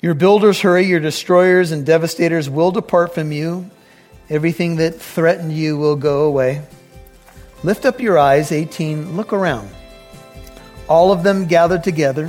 Your 0.00 0.14
builders 0.14 0.60
hurry, 0.60 0.84
your 0.86 0.98
destroyers 0.98 1.70
and 1.70 1.86
devastators 1.86 2.50
will 2.50 2.72
depart 2.72 3.14
from 3.14 3.30
you. 3.30 3.70
Everything 4.28 4.76
that 4.76 4.96
threatened 4.96 5.52
you 5.52 5.78
will 5.78 5.94
go 5.94 6.24
away. 6.24 6.62
Lift 7.62 7.86
up 7.86 8.00
your 8.00 8.18
eyes, 8.18 8.50
18, 8.50 9.16
look 9.16 9.32
around. 9.32 9.70
All 10.88 11.12
of 11.12 11.22
them 11.22 11.46
gathered 11.46 11.84
together. 11.84 12.28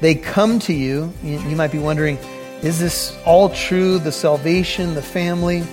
They 0.00 0.14
come 0.14 0.60
to 0.60 0.72
you. 0.72 1.12
You 1.24 1.56
might 1.56 1.72
be 1.72 1.78
wondering, 1.78 2.16
is 2.62 2.78
this 2.78 3.18
all 3.26 3.48
true? 3.48 3.98
The 3.98 4.12
salvation, 4.12 4.94
the 4.94 5.02
family? 5.02 5.64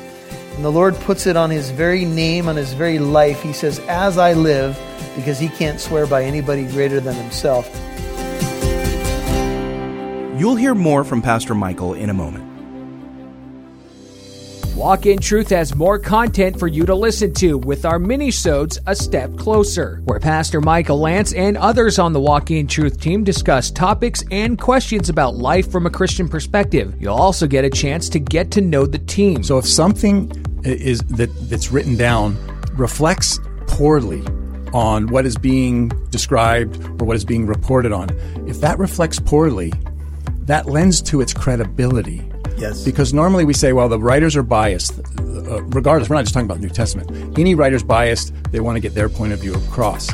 And 0.55 0.65
the 0.65 0.71
Lord 0.71 0.95
puts 0.95 1.27
it 1.27 1.35
on 1.35 1.49
his 1.49 1.69
very 1.69 2.05
name, 2.05 2.47
on 2.47 2.55
his 2.55 2.73
very 2.73 2.99
life. 2.99 3.41
He 3.41 3.53
says, 3.53 3.79
As 3.87 4.17
I 4.17 4.33
live, 4.33 4.79
because 5.15 5.39
he 5.39 5.47
can't 5.47 5.79
swear 5.79 6.05
by 6.05 6.23
anybody 6.23 6.65
greater 6.65 6.99
than 6.99 7.15
himself. 7.15 7.69
You'll 10.39 10.55
hear 10.55 10.75
more 10.75 11.03
from 11.03 11.21
Pastor 11.21 11.55
Michael 11.55 11.93
in 11.93 12.09
a 12.09 12.13
moment. 12.13 12.50
Walk 14.81 15.05
in 15.05 15.19
Truth 15.19 15.51
has 15.51 15.75
more 15.75 15.99
content 15.99 16.57
for 16.57 16.65
you 16.65 16.87
to 16.87 16.95
listen 16.95 17.35
to 17.35 17.59
with 17.59 17.85
our 17.85 17.99
mini-sodes 17.99 18.79
A 18.87 18.95
Step 18.95 19.37
Closer, 19.37 20.01
where 20.05 20.19
Pastor 20.19 20.59
Michael 20.59 20.99
Lance 20.99 21.33
and 21.33 21.55
others 21.55 21.99
on 21.99 22.13
the 22.13 22.19
Walk 22.19 22.49
in 22.49 22.65
Truth 22.65 22.99
team 22.99 23.23
discuss 23.23 23.69
topics 23.69 24.23
and 24.31 24.57
questions 24.57 25.07
about 25.07 25.35
life 25.35 25.71
from 25.71 25.85
a 25.85 25.91
Christian 25.91 26.27
perspective. 26.27 26.95
You'll 26.99 27.13
also 27.13 27.45
get 27.45 27.63
a 27.63 27.69
chance 27.69 28.09
to 28.09 28.17
get 28.17 28.49
to 28.53 28.61
know 28.61 28.87
the 28.87 28.97
team. 28.97 29.43
So 29.43 29.59
if 29.59 29.67
something 29.67 30.31
is 30.63 31.01
that 31.01 31.29
that's 31.47 31.71
written 31.71 31.95
down 31.95 32.35
reflects 32.73 33.39
poorly 33.67 34.23
on 34.73 35.05
what 35.09 35.27
is 35.27 35.37
being 35.37 35.89
described 36.09 36.83
or 36.99 37.05
what 37.05 37.15
is 37.15 37.23
being 37.23 37.45
reported 37.45 37.91
on, 37.91 38.09
if 38.47 38.59
that 38.61 38.79
reflects 38.79 39.19
poorly, 39.19 39.71
that 40.45 40.65
lends 40.65 41.03
to 41.03 41.21
its 41.21 41.35
credibility 41.35 42.30
Yes. 42.57 42.83
Because 42.83 43.13
normally 43.13 43.45
we 43.45 43.53
say, 43.53 43.73
well, 43.73 43.89
the 43.89 43.99
writers 43.99 44.35
are 44.35 44.43
biased. 44.43 44.99
Uh, 45.19 45.63
regardless, 45.63 46.09
we're 46.09 46.15
not 46.15 46.23
just 46.23 46.33
talking 46.33 46.45
about 46.45 46.59
the 46.59 46.67
New 46.67 46.73
Testament. 46.73 47.37
Any 47.37 47.55
writer's 47.55 47.83
biased, 47.83 48.33
they 48.51 48.59
want 48.59 48.75
to 48.75 48.79
get 48.79 48.93
their 48.93 49.09
point 49.09 49.33
of 49.33 49.39
view 49.39 49.53
across. 49.53 50.09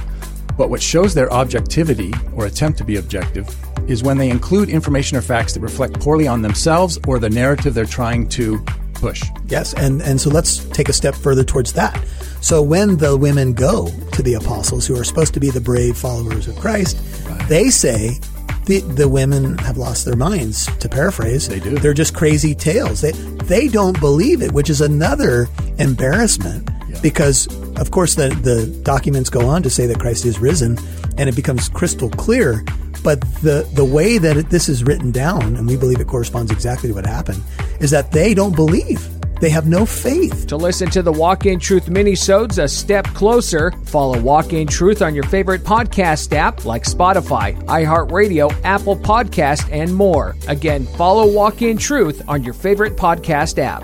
But 0.58 0.70
what 0.70 0.82
shows 0.82 1.14
their 1.14 1.32
objectivity 1.32 2.14
or 2.36 2.46
attempt 2.46 2.78
to 2.80 2.84
be 2.84 2.96
objective 2.96 3.48
is 3.88 4.04
when 4.04 4.18
they 4.18 4.30
include 4.30 4.70
information 4.70 5.18
or 5.18 5.22
facts 5.22 5.54
that 5.54 5.60
reflect 5.60 6.00
poorly 6.00 6.28
on 6.28 6.42
themselves 6.42 6.98
or 7.08 7.20
the 7.20 7.30
narrative 7.30 7.74
they're 7.74 7.86
trying 7.86 8.28
to 8.30 8.64
push. 8.96 9.24
Yes, 9.48 9.74
and, 9.76 10.02
and 10.02 10.20
so 10.20 10.30
let's 10.30 10.66
take 10.70 10.90
a 10.90 10.94
step 10.94 11.16
further 11.16 11.44
towards 11.44 11.74
that. 11.74 12.04
So 12.42 12.62
when 12.62 12.98
the 12.98 13.16
women 13.16 13.54
go 13.54 13.90
to 14.14 14.24
the 14.24 14.34
apostles, 14.34 14.88
who 14.88 15.00
are 15.00 15.04
supposed 15.04 15.34
to 15.36 15.40
be 15.40 15.50
the 15.50 15.62
brave 15.62 15.98
followers 15.98 16.48
of 16.48 16.56
Christ, 16.56 16.98
right. 17.28 17.48
they 17.48 17.70
say, 17.70 18.20
the, 18.68 18.82
the 18.82 19.10
women 19.10 19.58
have 19.60 19.78
lost 19.78 20.06
their 20.06 20.16
minds, 20.16 20.68
to 20.78 20.90
paraphrase. 20.90 21.48
They 21.48 21.60
do. 21.60 21.76
They're 21.76 21.94
just 21.94 22.14
crazy 22.14 22.54
tales. 22.54 23.02
They, 23.02 23.12
they 23.12 23.68
don't 23.68 24.00
believe 24.00 24.42
it, 24.42 24.52
which 24.52 24.70
is 24.70 24.82
another 24.82 25.48
embarrassment 25.80 26.70
yeah. 26.88 27.00
because, 27.02 27.48
of 27.78 27.92
course, 27.92 28.16
the, 28.16 28.30
the 28.30 28.68
documents 28.84 29.30
go 29.30 29.48
on 29.48 29.64
to 29.64 29.70
say 29.70 29.88
that 29.88 30.00
Christ 30.00 30.26
is 30.26 30.40
risen 30.40 30.78
and 31.18 31.30
it 31.30 31.36
becomes 31.36 31.70
crystal 31.70 32.10
clear. 32.12 32.64
But 33.04 33.22
the, 33.42 33.68
the 33.74 33.86
way 33.86 34.18
that 34.18 34.38
it, 34.38 34.50
this 34.50 34.68
is 34.70 34.84
written 34.84 35.12
down, 35.12 35.56
and 35.56 35.68
we 35.68 35.78
believe 35.78 36.00
it 36.00 36.08
corresponds 36.08 36.52
exactly 36.52 36.90
to 36.90 36.96
what 36.96 37.06
happened, 37.06 37.42
is 37.80 37.92
that 37.92 38.12
they 38.12 38.34
don't 38.34 38.56
believe 38.56 39.17
they 39.40 39.50
have 39.50 39.68
no 39.68 39.86
faith. 39.86 40.48
To 40.48 40.58
listen 40.58 40.90
to 40.92 41.02
the 41.02 41.12
Walk 41.12 41.46
in 41.46 41.60
Truth 41.60 41.90
mini-sodes 41.90 42.60
a 42.60 42.68
step 42.68 43.06
closer, 43.08 43.72
follow 43.86 44.20
Walk 44.20 44.54
in 44.54 44.68
Truth 44.68 45.02
on 45.02 45.16
your 45.16 45.26
favorite 45.26 45.64
podcast 45.64 46.34
app 46.34 46.66
like 46.66 46.84
Spotify, 46.84 47.58
iHeartRadio, 47.66 48.52
Apple 48.64 48.98
Podcast, 48.98 49.72
and 49.72 49.94
more. 49.94 50.36
Again, 50.48 50.86
follow 50.86 51.32
Walk 51.32 51.62
in 51.62 51.78
Truth 51.78 52.24
on 52.28 52.44
your 52.44 52.54
favorite 52.54 52.96
podcast 52.96 53.58
app. 53.60 53.84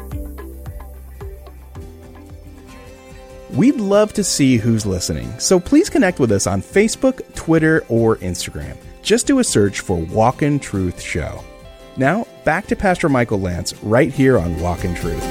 We'd 3.52 3.80
love 3.80 4.14
to 4.14 4.24
see 4.24 4.58
who's 4.58 4.84
listening, 4.84 5.32
so 5.38 5.60
please 5.60 5.88
connect 5.88 6.20
with 6.20 6.32
us 6.32 6.48
on 6.48 6.64
Facebook, 6.64 7.22
Twitter, 7.36 7.86
or 7.88 8.16
Instagram. 8.18 8.76
Just 9.04 9.28
do 9.28 9.38
a 9.38 9.44
search 9.44 9.82
for 9.82 9.98
Walk 9.98 10.42
in 10.42 10.60
Truth 10.60 11.00
Show. 11.00 11.44
Now, 11.96 12.26
back 12.44 12.66
to 12.68 12.76
Pastor 12.76 13.08
Michael 13.08 13.40
Lance 13.40 13.76
right 13.84 14.12
here 14.12 14.40
on 14.40 14.60
Walk 14.60 14.84
in 14.84 14.96
Truth. 14.96 15.22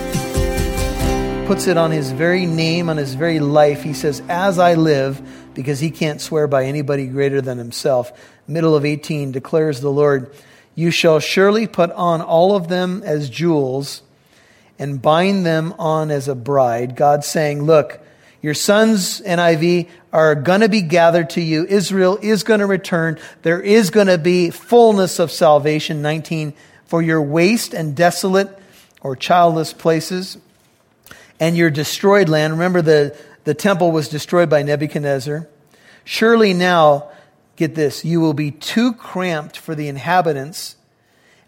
Puts 1.48 1.66
it 1.66 1.76
on 1.76 1.90
his 1.90 2.12
very 2.12 2.46
name, 2.46 2.88
on 2.88 2.96
his 2.96 3.14
very 3.14 3.40
life. 3.40 3.82
He 3.82 3.92
says, 3.92 4.22
As 4.28 4.60
I 4.60 4.74
live, 4.74 5.20
because 5.54 5.80
he 5.80 5.90
can't 5.90 6.20
swear 6.20 6.46
by 6.46 6.64
anybody 6.64 7.08
greater 7.08 7.40
than 7.40 7.58
himself. 7.58 8.12
Middle 8.46 8.76
of 8.76 8.84
18 8.84 9.32
declares 9.32 9.80
the 9.80 9.90
Lord, 9.90 10.32
You 10.76 10.92
shall 10.92 11.18
surely 11.18 11.66
put 11.66 11.90
on 11.90 12.22
all 12.22 12.54
of 12.54 12.68
them 12.68 13.02
as 13.04 13.28
jewels 13.28 14.02
and 14.78 15.02
bind 15.02 15.44
them 15.44 15.74
on 15.80 16.12
as 16.12 16.28
a 16.28 16.34
bride. 16.36 16.94
God 16.94 17.24
saying, 17.24 17.64
Look, 17.64 18.00
your 18.40 18.54
sons, 18.54 19.20
NIV, 19.22 19.88
are 20.12 20.34
going 20.34 20.60
to 20.60 20.68
be 20.68 20.82
gathered 20.82 21.30
to 21.30 21.40
you. 21.40 21.64
Israel 21.66 22.18
is 22.20 22.42
going 22.42 22.60
to 22.60 22.66
return. 22.66 23.18
There 23.42 23.60
is 23.60 23.90
going 23.90 24.08
to 24.08 24.18
be 24.18 24.50
fullness 24.50 25.18
of 25.18 25.30
salvation. 25.30 26.02
19 26.02 26.52
for 26.92 27.00
your 27.00 27.22
waste 27.22 27.72
and 27.72 27.96
desolate 27.96 28.54
or 29.00 29.16
childless 29.16 29.72
places 29.72 30.36
and 31.40 31.56
your 31.56 31.70
destroyed 31.70 32.28
land. 32.28 32.52
Remember, 32.52 32.82
the, 32.82 33.16
the 33.44 33.54
temple 33.54 33.90
was 33.92 34.10
destroyed 34.10 34.50
by 34.50 34.62
Nebuchadnezzar. 34.62 35.48
Surely 36.04 36.52
now, 36.52 37.08
get 37.56 37.74
this, 37.74 38.04
you 38.04 38.20
will 38.20 38.34
be 38.34 38.50
too 38.50 38.92
cramped 38.92 39.56
for 39.56 39.74
the 39.74 39.88
inhabitants, 39.88 40.76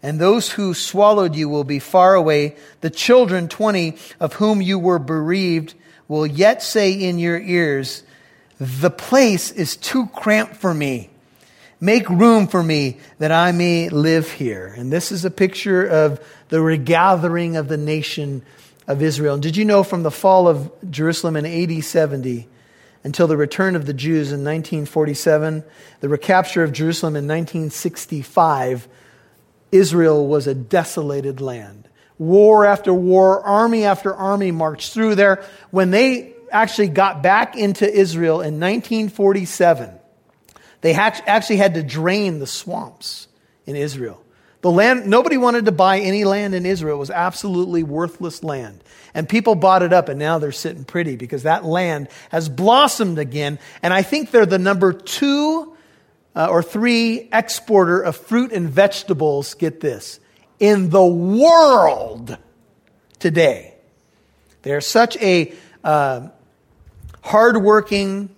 and 0.01 0.19
those 0.19 0.49
who 0.49 0.73
swallowed 0.73 1.35
you 1.35 1.47
will 1.47 1.63
be 1.63 1.77
far 1.77 2.15
away. 2.15 2.55
The 2.81 2.89
children, 2.89 3.47
20, 3.47 3.97
of 4.19 4.33
whom 4.33 4.63
you 4.63 4.79
were 4.79 4.97
bereaved, 4.97 5.75
will 6.07 6.25
yet 6.25 6.63
say 6.63 6.91
in 6.91 7.19
your 7.19 7.37
ears, 7.39 8.01
The 8.59 8.89
place 8.89 9.51
is 9.51 9.75
too 9.75 10.07
cramped 10.07 10.55
for 10.55 10.73
me. 10.73 11.09
Make 11.79 12.09
room 12.09 12.47
for 12.47 12.63
me 12.63 12.97
that 13.19 13.31
I 13.31 13.51
may 13.51 13.89
live 13.89 14.31
here. 14.31 14.73
And 14.77 14.91
this 14.91 15.11
is 15.11 15.25
a 15.25 15.31
picture 15.31 15.85
of 15.85 16.25
the 16.49 16.61
regathering 16.61 17.57
of 17.57 17.67
the 17.67 17.77
nation 17.77 18.43
of 18.87 19.01
Israel. 19.01 19.33
And 19.33 19.43
did 19.43 19.57
you 19.57 19.65
know 19.65 19.83
from 19.83 20.03
the 20.03 20.11
fall 20.11 20.47
of 20.47 20.71
Jerusalem 20.89 21.35
in 21.35 21.45
AD 21.45 21.83
70 21.83 22.47
until 23.03 23.27
the 23.27 23.37
return 23.37 23.75
of 23.75 23.85
the 23.85 23.93
Jews 23.93 24.31
in 24.31 24.39
1947, 24.39 25.63
the 25.99 26.09
recapture 26.09 26.63
of 26.63 26.71
Jerusalem 26.71 27.15
in 27.15 27.27
1965, 27.27 28.87
Israel 29.71 30.25
was 30.27 30.47
a 30.47 30.55
desolated 30.55 31.41
land 31.41 31.89
War 32.17 32.65
after 32.65 32.93
war, 32.93 33.41
army 33.41 33.83
after 33.83 34.15
army 34.15 34.51
marched 34.51 34.93
through 34.93 35.15
there. 35.15 35.43
When 35.71 35.91
they 35.91 36.34
actually 36.55 36.87
got 36.87 37.21
back 37.21 37.55
into 37.55 37.89
Israel 37.91 38.35
in 38.35 38.59
1947, 38.59 39.91
they 40.81 40.93
actually 40.93 41.57
had 41.57 41.73
to 41.75 41.83
drain 41.83 42.39
the 42.39 42.47
swamps 42.47 43.27
in 43.65 43.75
Israel. 43.75 44.21
The 44.61 44.71
land, 44.71 45.05
nobody 45.05 45.37
wanted 45.37 45.65
to 45.65 45.71
buy 45.71 45.99
any 45.99 46.23
land 46.23 46.55
in 46.55 46.65
Israel. 46.65 46.95
It 46.95 46.99
was 46.99 47.11
absolutely 47.11 47.83
worthless 47.83 48.43
land. 48.43 48.83
And 49.13 49.29
people 49.29 49.55
bought 49.55 49.83
it 49.83 49.93
up 49.93 50.09
and 50.09 50.17
now 50.17 50.39
they're 50.39 50.51
sitting 50.51 50.85
pretty 50.85 51.15
because 51.15 51.43
that 51.43 51.65
land 51.65 52.09
has 52.29 52.49
blossomed 52.49 53.19
again. 53.19 53.59
And 53.83 53.93
I 53.93 54.01
think 54.01 54.31
they're 54.31 54.45
the 54.45 54.57
number 54.57 54.91
two 54.91 55.75
uh, 56.35 56.47
or 56.49 56.63
three 56.63 57.29
exporter 57.31 58.01
of 58.01 58.15
fruit 58.15 58.51
and 58.51 58.69
vegetables, 58.69 59.53
get 59.53 59.81
this, 59.81 60.19
in 60.59 60.89
the 60.89 61.05
world 61.05 62.37
today. 63.19 63.75
They're 64.63 64.81
such 64.81 65.15
a 65.17 65.53
uh, 65.83 66.29
hardworking, 67.25 68.29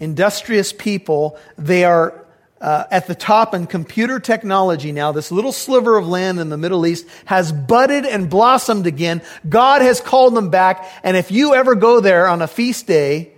industrious 0.00 0.72
people. 0.72 1.38
They 1.58 1.84
are 1.84 2.24
uh, 2.60 2.84
at 2.90 3.06
the 3.06 3.14
top 3.14 3.54
in 3.54 3.66
computer 3.66 4.18
technology 4.18 4.90
now, 4.90 5.12
this 5.12 5.30
little 5.30 5.52
sliver 5.52 5.96
of 5.96 6.08
land 6.08 6.40
in 6.40 6.48
the 6.48 6.56
Middle 6.56 6.86
East 6.86 7.06
has 7.24 7.52
budded 7.52 8.04
and 8.04 8.28
blossomed 8.28 8.86
again. 8.86 9.22
God 9.48 9.80
has 9.82 10.00
called 10.00 10.34
them 10.34 10.50
back. 10.50 10.84
And 11.02 11.16
if 11.16 11.30
you 11.30 11.54
ever 11.54 11.74
go 11.74 12.00
there 12.00 12.26
on 12.26 12.42
a 12.42 12.48
feast 12.48 12.86
day 12.86 13.32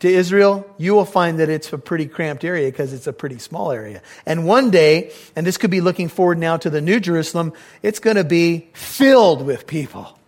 to 0.00 0.08
Israel, 0.08 0.68
you 0.78 0.94
will 0.94 1.04
find 1.04 1.38
that 1.38 1.48
it's 1.48 1.72
a 1.72 1.78
pretty 1.78 2.06
cramped 2.06 2.44
area 2.44 2.68
because 2.68 2.92
it's 2.92 3.06
a 3.06 3.12
pretty 3.12 3.38
small 3.38 3.70
area. 3.70 4.02
And 4.26 4.46
one 4.46 4.70
day, 4.70 5.12
and 5.36 5.46
this 5.46 5.56
could 5.56 5.70
be 5.70 5.80
looking 5.80 6.08
forward 6.08 6.38
now 6.38 6.56
to 6.56 6.70
the 6.70 6.80
New 6.80 6.98
Jerusalem, 6.98 7.52
it's 7.82 8.00
going 8.00 8.16
to 8.16 8.24
be 8.24 8.68
filled 8.72 9.42
with 9.42 9.66
people. 9.66 10.18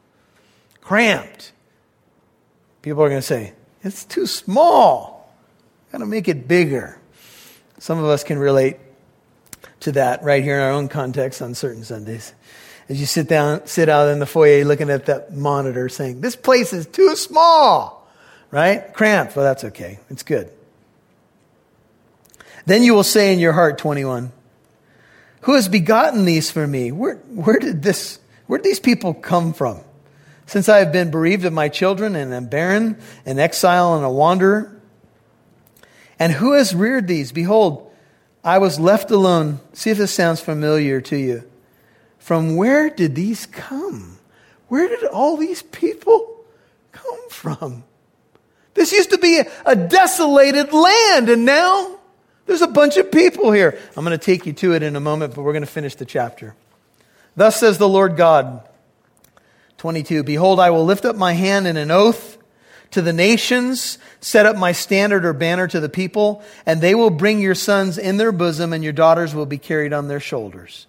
Cramped. 0.81 1.53
People 2.83 3.03
are 3.03 3.09
going 3.09 3.21
to 3.21 3.27
say, 3.27 3.53
it's 3.85 4.05
too 4.05 4.27
small. 4.27 5.33
Got 5.91 5.99
to 5.99 6.07
make 6.07 6.29
it 6.29 6.49
bigger. 6.49 6.99
Some 7.79 7.99
of 7.99 8.05
us 8.05 8.25
can 8.25 8.39
relate 8.39 8.79
to 9.81 9.93
that 9.93 10.23
right 10.23 10.43
here 10.43 10.57
in 10.57 10.62
our 10.62 10.71
own 10.71 10.89
context 10.89 11.43
on 11.43 11.55
certain 11.55 11.85
Sundays. 11.85 12.33
As 12.89 13.01
you 13.01 13.07
sit 13.07 13.29
down, 13.29 13.67
sit 13.67 13.89
out 13.89 14.09
in 14.09 14.19
the 14.19 14.27
foyer 14.27 14.65
looking 14.65 14.91
at 14.91 15.07
that 15.07 15.35
monitor 15.35 15.89
saying, 15.89 16.21
this 16.21 16.37
place 16.37 16.73
is 16.73 16.87
too 16.87 17.17
small, 17.17 18.09
right? 18.51 18.93
Cramped. 18.93 19.37
Well, 19.37 19.45
that's 19.45 19.65
okay. 19.65 19.99
It's 20.11 20.23
good. 20.23 20.51
Then 22.67 22.83
you 22.83 22.95
will 22.95 23.03
say 23.03 23.33
in 23.33 23.39
your 23.39 23.53
heart, 23.53 23.79
21, 23.79 24.31
who 25.43 25.55
has 25.55 25.69
begotten 25.69 26.25
these 26.25 26.51
for 26.51 26.67
me? 26.67 26.93
Where, 26.93 27.17
where 27.17 27.59
did 27.59 27.83
this, 27.83 28.21
where 28.47 28.59
did 28.59 28.65
these 28.65 28.81
people 28.81 29.15
come 29.15 29.53
from? 29.53 29.81
Since 30.53 30.69
I 30.69 30.81
have 30.81 30.93
been 30.93 31.11
bereaved 31.11 31.47
of 31.47 31.55
my 31.55 31.71
children 31.71 32.15
and 32.15 32.35
am 32.35 32.45
barren, 32.45 32.99
an 33.25 33.39
exile 33.39 33.95
and 33.95 34.05
a 34.05 34.11
wanderer, 34.11 34.79
and 36.19 36.31
who 36.31 36.53
has 36.53 36.75
reared 36.75 37.09
these? 37.09 37.33
Behold, 37.33 37.91
I 38.45 38.59
was 38.59 38.79
left 38.79 39.11
alone. 39.11 39.61
See 39.73 39.89
if 39.89 39.97
this 39.97 40.13
sounds 40.13 40.43
familiar 40.43 41.01
to 41.01 41.17
you. 41.17 41.51
From 42.19 42.57
where 42.57 42.91
did 42.91 43.15
these 43.15 43.47
come? 43.47 44.19
Where 44.69 44.89
did 44.89 45.05
all 45.05 45.39
these 45.39 45.63
people 45.63 46.45
come 46.93 47.31
from? 47.31 47.85
This 48.75 48.93
used 48.93 49.09
to 49.13 49.19
be 49.19 49.39
a, 49.39 49.51
a 49.65 49.75
desolated 49.75 50.75
land, 50.75 51.31
and 51.31 51.47
now 51.47 51.99
there's 52.45 52.61
a 52.61 52.67
bunch 52.69 52.99
of 52.99 53.11
people 53.11 53.53
here. 53.53 53.79
I'm 53.97 54.05
going 54.05 54.19
to 54.19 54.23
take 54.23 54.45
you 54.45 54.53
to 54.53 54.75
it 54.75 54.83
in 54.83 54.97
a 54.97 55.01
moment, 55.01 55.35
but 55.35 55.45
we're 55.45 55.55
going 55.55 55.65
to 55.65 55.67
finish 55.67 55.95
the 55.95 56.05
chapter. 56.05 56.55
Thus 57.37 57.57
says 57.57 57.79
the 57.79 57.89
Lord 57.89 58.19
God, 58.19 58.69
22 59.83 60.23
Behold, 60.23 60.61
I 60.61 60.71
will 60.71 60.85
lift 60.85 61.05
up 61.05 61.17
my 61.17 61.33
hand 61.33 61.67
in 61.67 61.77
an 61.77 61.91
oath 61.91 62.38
to 62.92 63.03
the 63.03 63.12
nations, 63.12 63.99
set 64.21 64.47
up 64.47 64.55
my 64.55 64.71
standard 64.71 65.25
or 65.25 65.33
banner 65.33 65.66
to 65.66 65.81
the 65.81 65.88
people, 65.88 66.40
and 66.64 66.81
they 66.81 66.95
will 66.95 67.11
bring 67.11 67.40
your 67.40 67.57
sons 67.57 67.99
in 67.99 68.16
their 68.16 68.31
bosom, 68.31 68.73
and 68.73 68.85
your 68.85 68.92
daughters 68.92 69.35
will 69.35 69.45
be 69.45 69.59
carried 69.59 69.92
on 69.92 70.07
their 70.07 70.21
shoulders. 70.21 70.87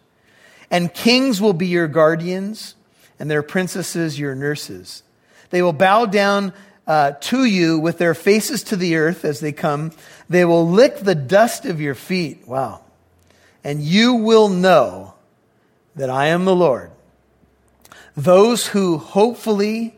And 0.70 0.94
kings 0.94 1.42
will 1.42 1.54
be 1.54 1.66
your 1.66 1.88
guardians, 1.88 2.76
and 3.18 3.32
their 3.32 3.42
princesses 3.42 4.20
your 4.20 4.36
nurses. 4.36 5.02
They 5.50 5.64
will 5.64 5.74
bow 5.74 6.06
down 6.06 6.54
uh, 6.86 7.14
to 7.14 7.46
you 7.46 7.80
with 7.80 7.98
their 7.98 8.14
faces 8.14 8.62
to 8.66 8.76
the 8.76 8.98
earth 8.98 9.26
as 9.26 9.40
they 9.40 9.54
come. 9.54 9.92
They 10.30 10.46
will 10.46 10.70
lick 10.70 11.00
the 11.00 11.16
dust 11.16 11.66
of 11.66 11.82
your 11.82 11.96
feet. 11.96 12.48
Wow. 12.48 12.82
And 13.64 13.82
you 13.82 14.14
will 14.14 14.50
know 14.50 15.16
that 15.96 16.12
I 16.12 16.28
am 16.28 16.46
the 16.46 16.56
Lord. 16.56 16.92
Those 18.16 18.68
who 18.68 18.98
hopefully 18.98 19.96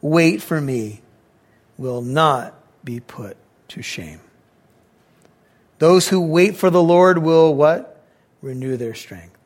wait 0.00 0.42
for 0.42 0.60
me 0.60 1.02
will 1.76 2.02
not 2.02 2.54
be 2.84 3.00
put 3.00 3.36
to 3.68 3.82
shame. 3.82 4.20
Those 5.78 6.08
who 6.08 6.20
wait 6.20 6.56
for 6.56 6.70
the 6.70 6.82
Lord 6.82 7.18
will 7.18 7.54
what? 7.54 8.02
Renew 8.42 8.76
their 8.76 8.94
strength. 8.94 9.36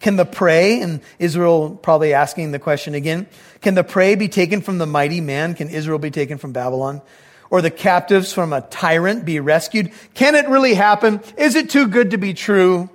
Can 0.00 0.16
the 0.16 0.24
prey, 0.24 0.80
and 0.80 1.00
Israel 1.18 1.70
probably 1.70 2.14
asking 2.14 2.52
the 2.52 2.58
question 2.58 2.94
again, 2.94 3.26
can 3.60 3.74
the 3.74 3.82
prey 3.82 4.14
be 4.14 4.28
taken 4.28 4.60
from 4.60 4.78
the 4.78 4.86
mighty 4.86 5.20
man? 5.20 5.54
Can 5.54 5.68
Israel 5.68 5.98
be 5.98 6.10
taken 6.10 6.38
from 6.38 6.52
Babylon? 6.52 7.02
Or 7.50 7.62
the 7.62 7.70
captives 7.70 8.32
from 8.32 8.52
a 8.52 8.60
tyrant 8.60 9.24
be 9.24 9.40
rescued? 9.40 9.90
Can 10.14 10.34
it 10.34 10.48
really 10.48 10.74
happen? 10.74 11.20
Is 11.36 11.56
it 11.56 11.70
too 11.70 11.88
good 11.88 12.12
to 12.12 12.18
be 12.18 12.34
true? 12.34 12.88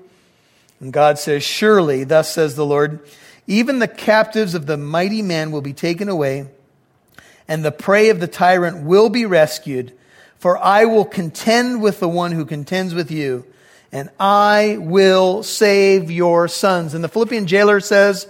And 0.80 0.94
God 0.94 1.20
says, 1.20 1.44
Surely, 1.44 2.04
thus 2.06 2.32
says 2.32 2.56
the 2.56 2.66
Lord, 2.66 3.00
even 3.48 3.80
the 3.80 3.88
captives 3.88 4.56
of 4.56 4.66
the 4.66 4.78
mighty 4.78 5.22
man 5.22 5.52
will 5.52 5.62
be 5.62 5.74
taken 5.74 6.10
away 6.10 6.48
and 7.48 7.64
the 7.64 7.72
prey 7.72 8.10
of 8.10 8.20
the 8.20 8.28
tyrant 8.28 8.84
will 8.84 9.10
be 9.10 9.26
rescued. 9.26 9.94
For 10.38 10.58
I 10.58 10.86
will 10.86 11.06
contend 11.06 11.82
with 11.82 12.00
the 12.00 12.10
one 12.10 12.32
who 12.32 12.46
contends 12.46 12.94
with 12.94 13.12
you, 13.12 13.46
and 13.92 14.10
I 14.20 14.78
will 14.80 15.44
save 15.44 16.12
your 16.12 16.48
sons. 16.48 16.94
And 16.94 17.04
the 17.04 17.10
Philippian 17.10 17.48
jailer 17.48 17.80
says 17.80 18.28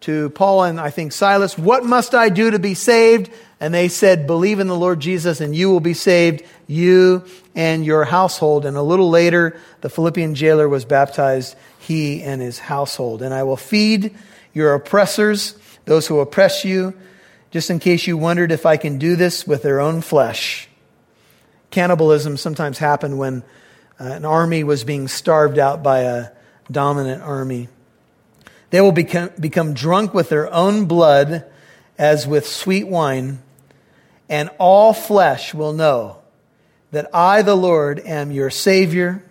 to 0.00 0.28
Paul 0.30 0.64
and 0.64 0.78
I 0.78 0.90
think 0.90 1.12
Silas, 1.12 1.56
What 1.56 1.84
must 1.84 2.14
I 2.14 2.28
do 2.28 2.50
to 2.50 2.58
be 2.58 2.74
saved? 2.74 3.30
And 3.60 3.72
they 3.72 3.88
said, 3.88 4.26
Believe 4.26 4.60
in 4.60 4.66
the 4.66 4.76
Lord 4.76 5.00
Jesus, 5.00 5.40
and 5.40 5.56
you 5.56 5.70
will 5.70 5.80
be 5.80 5.94
saved, 5.94 6.42
you 6.66 7.24
and 7.54 7.84
your 7.84 8.04
household. 8.04 8.66
And 8.66 8.76
a 8.76 8.82
little 8.82 9.08
later, 9.08 9.58
the 9.80 9.88
Philippian 9.88 10.34
jailer 10.34 10.68
was 10.68 10.84
baptized, 10.84 11.56
he 11.78 12.22
and 12.22 12.42
his 12.42 12.58
household. 12.58 13.22
And 13.22 13.32
I 13.32 13.44
will 13.44 13.56
feed 13.56 14.14
your 14.54 14.72
oppressors, 14.72 15.58
those 15.84 16.06
who 16.06 16.20
oppress 16.20 16.64
you 16.64 16.94
just 17.50 17.70
in 17.70 17.78
case 17.78 18.06
you 18.06 18.16
wondered 18.16 18.50
if 18.50 18.66
I 18.66 18.76
can 18.76 18.98
do 18.98 19.14
this 19.14 19.46
with 19.46 19.62
their 19.62 19.80
own 19.80 20.00
flesh. 20.00 20.68
Cannibalism 21.70 22.36
sometimes 22.36 22.78
happened 22.78 23.16
when 23.16 23.44
uh, 24.00 24.04
an 24.04 24.24
army 24.24 24.64
was 24.64 24.82
being 24.82 25.06
starved 25.06 25.56
out 25.56 25.80
by 25.80 26.00
a 26.00 26.28
dominant 26.70 27.22
army. 27.22 27.68
They 28.70 28.80
will 28.80 28.90
become, 28.90 29.30
become 29.38 29.72
drunk 29.72 30.14
with 30.14 30.30
their 30.30 30.52
own 30.52 30.86
blood 30.86 31.44
as 31.96 32.26
with 32.26 32.44
sweet 32.44 32.88
wine, 32.88 33.40
and 34.28 34.50
all 34.58 34.92
flesh 34.92 35.54
will 35.54 35.72
know 35.72 36.16
that 36.90 37.08
I, 37.14 37.42
the 37.42 37.54
Lord, 37.56 38.00
am 38.00 38.32
your 38.32 38.50
Savior 38.50 39.24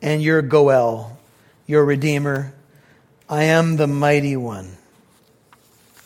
and 0.00 0.22
your 0.22 0.42
Goel, 0.42 1.18
your 1.66 1.84
Redeemer. 1.84 2.53
I 3.34 3.46
am 3.46 3.74
the 3.74 3.88
mighty 3.88 4.36
one 4.36 4.76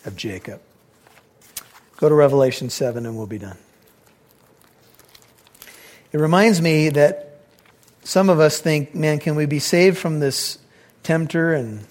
of 0.06 0.16
Jacob. 0.16 0.62
Go 1.98 2.08
to 2.08 2.14
Revelation 2.14 2.70
7 2.70 3.04
and 3.04 3.18
we'll 3.18 3.26
be 3.26 3.36
done. 3.36 3.58
It 6.10 6.16
reminds 6.16 6.62
me 6.62 6.88
that 6.88 7.42
some 8.02 8.30
of 8.30 8.40
us 8.40 8.60
think, 8.60 8.94
man, 8.94 9.18
can 9.18 9.34
we 9.34 9.44
be 9.44 9.58
saved 9.58 9.98
from 9.98 10.20
this 10.20 10.56
tempter 11.02 11.52
and 11.52 11.84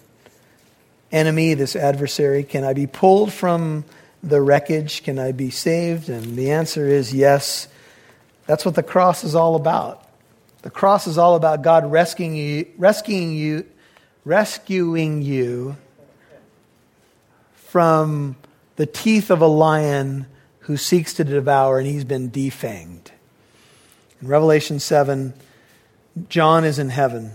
enemy, 1.12 1.54
this 1.54 1.76
adversary? 1.76 2.44
Can 2.44 2.64
I 2.64 2.74
be 2.74 2.88
pulled 2.88 3.32
from 3.32 3.86
the 4.24 4.42
wreckage? 4.42 5.04
Can 5.04 5.20
I 5.20 5.34
be 5.34 5.52
saved? 5.52 6.10
And 6.10 6.36
the 6.36 6.50
answer 6.50 6.88
is 6.88 7.14
yes. 7.14 7.68
That's 8.48 8.66
what 8.66 8.74
the 8.74 8.82
cross 8.82 9.24
is 9.24 9.36
all 9.36 9.56
about. 9.56 10.04
The 10.64 10.72
cross 10.72 11.06
is 11.06 11.20
all 11.20 11.36
about 11.36 11.62
God 11.62 11.92
rescuing 11.92 12.36
you, 12.36 12.66
rescuing 12.80 13.36
you, 13.36 13.68
rescuing 14.28 15.22
you 15.22 15.78
from 17.54 18.36
the 18.76 18.86
teeth 18.86 19.32
of 19.32 19.40
a 19.42 19.48
lion 19.48 20.28
who 20.60 20.76
seeks 20.76 21.14
to 21.14 21.24
devour, 21.24 21.80
and 21.80 21.88
he's 21.88 22.04
been 22.04 22.30
defanged. 22.30 23.08
In 24.22 24.28
Revelation 24.28 24.82
7, 24.82 25.34
John 26.28 26.66
is 26.66 26.78
in 26.78 26.90
heaven. 26.90 27.32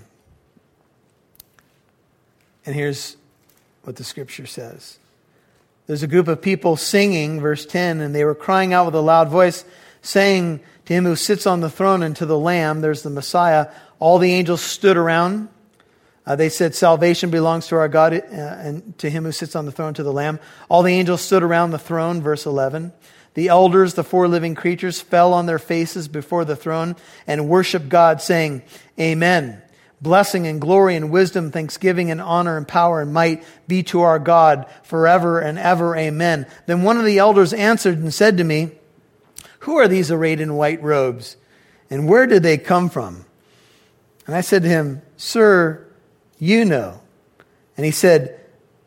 And 2.67 2.75
here's 2.75 3.17
what 3.85 3.97
the 3.97 4.05
scripture 4.05 4.47
says 4.47 4.99
There's 5.87 6.03
a 6.03 6.07
group 6.07 6.29
of 6.29 6.43
people 6.43 6.77
singing, 6.77 7.41
verse 7.41 7.65
10, 7.65 8.03
and 8.03 8.15
they 8.15 8.25
were 8.25 8.35
crying 8.35 8.75
out 8.75 8.85
with 8.85 8.95
a 8.95 9.01
loud 9.01 9.31
voice, 9.31 9.65
saying 10.03 10.61
to 10.85 10.93
him 10.93 11.05
who 11.05 11.17
sits 11.17 11.47
on 11.47 11.61
the 11.61 11.71
throne 11.71 12.03
and 12.03 12.15
to 12.17 12.27
the 12.27 12.39
Lamb, 12.39 12.83
there's 12.83 13.03
the 13.03 13.09
Messiah. 13.09 13.69
All 13.99 14.19
the 14.19 14.35
angels 14.35 14.61
stood 14.61 14.99
around 14.99 15.49
Uh, 16.25 16.37
they 16.37 16.49
said, 16.49 16.75
Salvation 16.75 17.31
belongs 17.31 17.67
to 17.69 17.77
our 17.77 17.89
God 17.89 18.15
uh, 18.15 18.19
and 18.21 18.97
to 18.99 19.11
him 19.11 19.25
who 19.25 19.33
sits 19.33 19.57
on 19.57 19.67
the 19.67 19.73
throne, 19.73 19.95
to 19.95 20.03
the 20.03 20.13
Lamb. 20.13 20.39
All 20.69 20.83
the 20.83 20.93
angels 20.93 21.21
stood 21.21 21.43
around 21.43 21.71
the 21.71 21.79
throne, 21.79 22.23
verse 22.23 22.47
11. 22.47 22.93
The 23.35 23.49
elders, 23.49 23.95
the 23.95 24.05
four 24.05 24.29
living 24.29 24.55
creatures, 24.55 25.01
fell 25.01 25.33
on 25.33 25.47
their 25.47 25.59
faces 25.59 26.07
before 26.07 26.45
the 26.45 26.57
throne 26.57 26.97
and 27.27 27.49
worshiped 27.49 27.89
God, 27.89 28.21
saying, 28.21 28.63
Amen. 29.01 29.63
Blessing 30.01 30.49
and 30.49 30.61
glory 30.61 30.97
and 30.97 31.13
wisdom, 31.13 31.51
thanksgiving 31.51 32.11
and 32.11 32.21
honor 32.21 32.57
and 32.57 32.67
power 32.67 33.01
and 33.01 33.13
might 33.13 33.45
be 33.69 33.85
to 33.85 34.01
our 34.01 34.19
God 34.19 34.67
forever 34.83 35.39
and 35.39 35.59
ever. 35.59 35.97
Amen. 35.97 36.47
Then 36.67 36.83
one 36.83 36.99
of 36.99 37.05
the 37.05 37.19
elders 37.19 37.53
answered 37.53 37.99
and 37.99 38.13
said 38.13 38.37
to 38.39 38.45
me, 38.45 38.73
Who 39.61 39.77
are 39.77 39.87
these 39.87 40.11
arrayed 40.11 40.41
in 40.41 40.57
white 40.57 40.83
robes? 40.83 41.37
And 41.89 42.09
where 42.09 42.27
did 42.27 42.43
they 42.43 42.59
come 42.59 42.91
from? 42.91 43.25
And 44.27 44.35
I 44.35 44.41
said 44.41 44.63
to 44.63 44.69
him, 44.69 45.03
Sir, 45.17 45.87
you 46.43 46.65
know. 46.65 47.01
And 47.77 47.87
he 47.87 47.93
said 47.93 48.41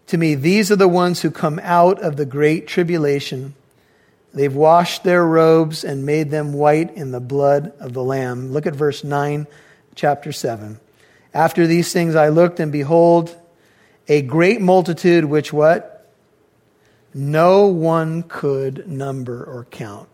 to 0.08 0.18
me, 0.18 0.36
These 0.36 0.74
are 0.74 0.76
the 0.76 0.90
ones 0.90 1.22
who 1.22 1.32
come 1.32 1.58
out 1.64 2.02
of 2.02 2.18
the 2.18 2.26
great 2.26 2.68
tribulation. 2.68 3.56
They've 4.34 4.54
washed 4.54 5.06
their 5.06 5.26
robes 5.26 5.86
and 5.86 6.06
made 6.06 6.32
them 6.32 6.52
white 6.52 6.94
in 6.98 7.12
the 7.12 7.22
blood 7.22 7.72
of 7.80 7.94
the 7.94 8.04
Lamb. 8.04 8.52
Look 8.52 8.66
at 8.66 8.76
verse 8.76 9.06
9, 9.06 9.48
chapter 9.96 10.34
7. 10.34 10.82
After 11.34 11.66
these 11.66 11.94
things 11.94 12.14
I 12.14 12.28
looked, 12.28 12.60
and 12.60 12.74
behold, 12.74 13.34
a 14.10 14.22
great 14.22 14.60
multitude 14.60 15.24
which 15.24 15.54
what? 15.54 16.14
No 17.14 17.68
one 17.68 18.24
could 18.24 18.86
number 18.86 19.42
or 19.46 19.64
count. 19.72 20.10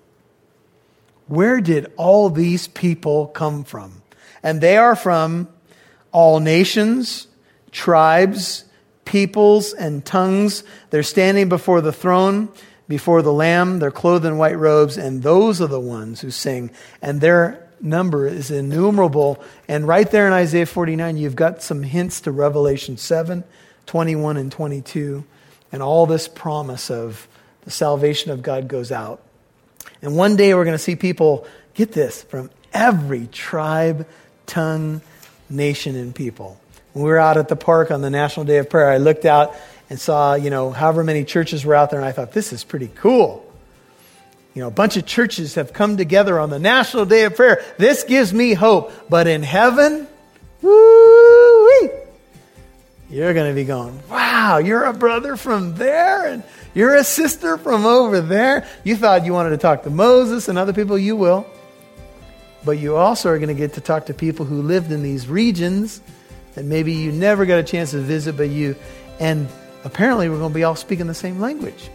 Where 1.25 1.59
did 1.59 1.91
all 1.97 2.29
these 2.29 2.67
people 2.67 3.25
come 3.25 3.63
from? 3.63 4.03
And 4.43 4.61
they 4.61 4.77
are 4.77 4.95
from 4.95 5.47
all 6.11 6.39
nations, 6.39 7.27
tribes, 7.71 8.65
peoples, 9.05 9.73
and 9.73 10.05
tongues. 10.05 10.63
They're 10.89 11.03
standing 11.03 11.49
before 11.49 11.81
the 11.81 11.93
throne, 11.93 12.49
before 12.87 13.21
the 13.21 13.33
Lamb. 13.33 13.79
They're 13.79 13.91
clothed 13.91 14.25
in 14.25 14.37
white 14.37 14.57
robes, 14.57 14.97
and 14.97 15.23
those 15.23 15.61
are 15.61 15.67
the 15.67 15.79
ones 15.79 16.21
who 16.21 16.31
sing. 16.31 16.71
And 17.01 17.21
their 17.21 17.67
number 17.81 18.27
is 18.27 18.51
innumerable. 18.51 19.43
And 19.67 19.87
right 19.87 20.09
there 20.09 20.27
in 20.27 20.33
Isaiah 20.33 20.65
49, 20.65 21.17
you've 21.17 21.35
got 21.35 21.61
some 21.61 21.83
hints 21.83 22.21
to 22.21 22.31
Revelation 22.31 22.97
7, 22.97 23.43
21, 23.85 24.37
and 24.37 24.51
22. 24.51 25.23
And 25.71 25.81
all 25.81 26.05
this 26.05 26.27
promise 26.27 26.91
of 26.91 27.27
the 27.63 27.71
salvation 27.71 28.31
of 28.31 28.41
God 28.41 28.67
goes 28.67 28.91
out. 28.91 29.21
And 30.01 30.15
one 30.15 30.35
day 30.35 30.53
we're 30.53 30.65
going 30.65 30.75
to 30.75 30.83
see 30.83 30.95
people, 30.95 31.45
get 31.73 31.91
this, 31.91 32.23
from 32.23 32.49
every 32.73 33.27
tribe, 33.27 34.07
tongue, 34.45 35.01
nation, 35.49 35.95
and 35.95 36.13
people. 36.13 36.60
When 36.93 37.05
we 37.05 37.09
were 37.09 37.19
out 37.19 37.37
at 37.37 37.47
the 37.47 37.55
park 37.55 37.91
on 37.91 38.01
the 38.01 38.09
National 38.09 38.45
Day 38.45 38.57
of 38.57 38.69
Prayer, 38.69 38.89
I 38.89 38.97
looked 38.97 39.25
out 39.25 39.55
and 39.89 39.99
saw, 39.99 40.35
you 40.35 40.49
know, 40.49 40.71
however 40.71 41.03
many 41.03 41.23
churches 41.23 41.65
were 41.65 41.75
out 41.75 41.89
there, 41.89 41.99
and 41.99 42.07
I 42.07 42.11
thought, 42.11 42.33
this 42.33 42.51
is 42.51 42.63
pretty 42.63 42.89
cool. 42.95 43.45
You 44.53 44.61
know, 44.61 44.67
a 44.67 44.71
bunch 44.71 44.97
of 44.97 45.05
churches 45.05 45.55
have 45.55 45.71
come 45.71 45.95
together 45.95 46.37
on 46.37 46.49
the 46.49 46.59
National 46.59 47.05
Day 47.05 47.23
of 47.23 47.35
Prayer. 47.35 47.63
This 47.77 48.03
gives 48.03 48.33
me 48.33 48.53
hope. 48.53 48.91
But 49.09 49.27
in 49.27 49.43
heaven, 49.43 50.07
woo 50.61 51.61
you're 53.11 53.33
going 53.33 53.49
to 53.49 53.55
be 53.55 53.65
going, 53.65 53.99
wow, 54.09 54.59
you're 54.59 54.85
a 54.85 54.93
brother 54.93 55.35
from 55.35 55.75
there, 55.75 56.27
and 56.27 56.43
you're 56.73 56.95
a 56.95 57.03
sister 57.03 57.57
from 57.57 57.85
over 57.85 58.21
there. 58.21 58.65
You 58.85 58.95
thought 58.95 59.25
you 59.25 59.33
wanted 59.33 59.49
to 59.49 59.57
talk 59.57 59.83
to 59.83 59.89
Moses 59.89 60.47
and 60.47 60.57
other 60.57 60.71
people, 60.71 60.97
you 60.97 61.17
will. 61.17 61.45
But 62.63 62.77
you 62.77 62.95
also 62.95 63.29
are 63.29 63.37
going 63.37 63.49
to 63.49 63.53
get 63.53 63.73
to 63.73 63.81
talk 63.81 64.05
to 64.05 64.13
people 64.13 64.45
who 64.45 64.61
lived 64.61 64.93
in 64.93 65.03
these 65.03 65.27
regions 65.27 65.99
that 66.55 66.65
maybe 66.65 66.93
you 66.93 67.11
never 67.11 67.45
got 67.45 67.59
a 67.59 67.63
chance 67.63 67.91
to 67.91 67.99
visit, 67.99 68.37
but 68.37 68.49
you, 68.49 68.75
and 69.19 69.47
apparently 69.83 70.29
we're 70.29 70.37
going 70.37 70.51
to 70.51 70.55
be 70.55 70.63
all 70.63 70.75
speaking 70.75 71.07
the 71.07 71.13
same 71.13 71.39
language. 71.39 71.89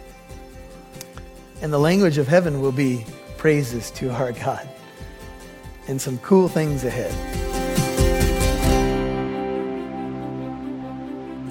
And 1.61 1.73
the 1.73 1.79
language 1.79 2.17
of 2.17 2.27
heaven 2.27 2.61
will 2.61 2.71
be 2.71 3.05
praises 3.37 3.91
to 3.91 4.09
our 4.11 4.31
God 4.31 4.67
and 5.87 6.01
some 6.01 6.17
cool 6.19 6.47
things 6.47 6.83
ahead. 6.83 7.13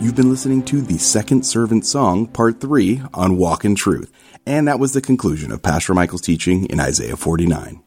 You've 0.01 0.15
been 0.15 0.31
listening 0.31 0.63
to 0.67 0.83
the 0.83 0.99
Second 0.99 1.47
Servant 1.47 1.87
Song, 1.87 2.27
Part 2.27 2.61
3 2.61 3.03
on 3.15 3.39
Walk 3.39 3.65
in 3.65 3.75
Truth. 3.75 4.13
And 4.45 4.69
that 4.69 4.79
was 4.79 4.93
the 4.93 5.01
conclusion 5.01 5.51
of 5.51 5.63
Pastor 5.63 5.95
Michael's 5.95 6.21
teaching 6.21 6.67
in 6.67 6.79
Isaiah 6.79 7.17
49. 7.17 7.83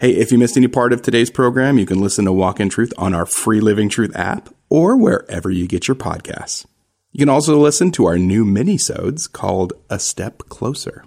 Hey, 0.00 0.10
if 0.16 0.32
you 0.32 0.38
missed 0.38 0.56
any 0.56 0.66
part 0.66 0.92
of 0.92 1.02
today's 1.02 1.30
program, 1.30 1.78
you 1.78 1.86
can 1.86 2.00
listen 2.00 2.24
to 2.24 2.32
Walk 2.32 2.58
in 2.58 2.68
Truth 2.68 2.92
on 2.98 3.14
our 3.14 3.24
free 3.24 3.60
Living 3.60 3.88
Truth 3.88 4.10
app 4.16 4.48
or 4.68 4.96
wherever 4.96 5.52
you 5.52 5.68
get 5.68 5.86
your 5.86 5.94
podcasts. 5.94 6.66
You 7.12 7.20
can 7.20 7.28
also 7.28 7.56
listen 7.56 7.92
to 7.92 8.06
our 8.06 8.18
new 8.18 8.44
mini-sodes 8.44 9.28
called 9.28 9.72
A 9.88 10.00
Step 10.00 10.38
Closer. 10.48 11.04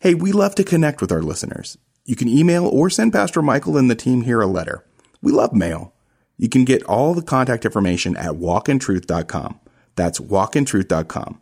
Hey, 0.00 0.12
we 0.12 0.30
love 0.30 0.54
to 0.56 0.62
connect 0.62 1.00
with 1.00 1.10
our 1.10 1.22
listeners. 1.22 1.78
You 2.04 2.14
can 2.14 2.28
email 2.28 2.66
or 2.66 2.90
send 2.90 3.14
Pastor 3.14 3.40
Michael 3.40 3.78
and 3.78 3.90
the 3.90 3.94
team 3.94 4.20
here 4.22 4.42
a 4.42 4.46
letter. 4.46 4.84
We 5.22 5.32
love 5.32 5.54
mail. 5.54 5.94
You 6.36 6.50
can 6.50 6.66
get 6.66 6.82
all 6.82 7.14
the 7.14 7.22
contact 7.22 7.64
information 7.64 8.14
at 8.18 8.32
walkintruth.com. 8.32 9.58
That's 9.96 10.20
walkintruth.com. 10.20 11.40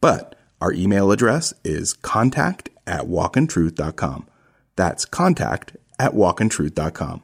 But 0.00 0.36
our 0.60 0.72
email 0.72 1.10
address 1.10 1.52
is 1.64 1.94
contact 1.94 2.68
at 2.86 3.06
walkintruth.com. 3.06 4.28
That's 4.76 5.04
contact 5.04 5.76
at 6.02 6.14
walkintruth.com. 6.14 7.22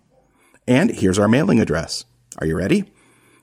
And 0.69 0.91
here's 0.91 1.19
our 1.19 1.27
mailing 1.27 1.59
address. 1.59 2.05
Are 2.38 2.47
you 2.47 2.57
ready? 2.57 2.85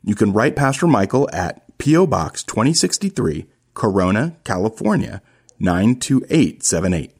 You 0.02 0.16
can 0.16 0.32
write 0.32 0.56
Pastor 0.56 0.88
Michael 0.88 1.30
at 1.34 1.78
P.O. 1.78 2.08
Box 2.08 2.42
2063, 2.44 3.46
Corona, 3.74 4.38
California 4.46 5.22
92878. 5.60 7.12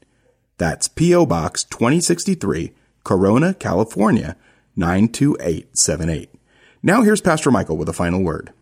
That's 0.56 0.88
P.O. 0.88 1.26
Box 1.26 1.64
2063, 1.64 2.72
Corona, 3.04 3.52
California 3.52 4.36
92878. 4.76 6.30
Now 6.82 7.02
here's 7.02 7.20
Pastor 7.20 7.50
Michael 7.50 7.76
with 7.76 7.90
a 7.90 7.92
final 7.92 8.22
word. 8.22 8.52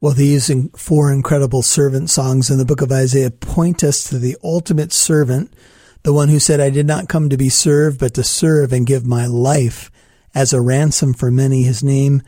Well, 0.00 0.14
these 0.14 0.50
four 0.74 1.12
incredible 1.12 1.60
servant 1.60 2.08
songs 2.08 2.50
in 2.50 2.56
the 2.56 2.64
book 2.64 2.80
of 2.80 2.90
Isaiah 2.90 3.30
point 3.30 3.84
us 3.84 4.04
to 4.04 4.18
the 4.18 4.36
ultimate 4.42 4.92
servant 4.92 5.52
the 6.02 6.12
one 6.12 6.28
who 6.28 6.38
said, 6.38 6.60
I 6.60 6.70
did 6.70 6.86
not 6.86 7.08
come 7.08 7.28
to 7.28 7.36
be 7.36 7.48
served, 7.48 8.00
but 8.00 8.14
to 8.14 8.24
serve 8.24 8.72
and 8.72 8.86
give 8.86 9.06
my 9.06 9.26
life 9.26 9.90
as 10.34 10.52
a 10.52 10.60
ransom 10.60 11.14
for 11.14 11.30
many. 11.30 11.62
His 11.62 11.82
name, 11.82 12.22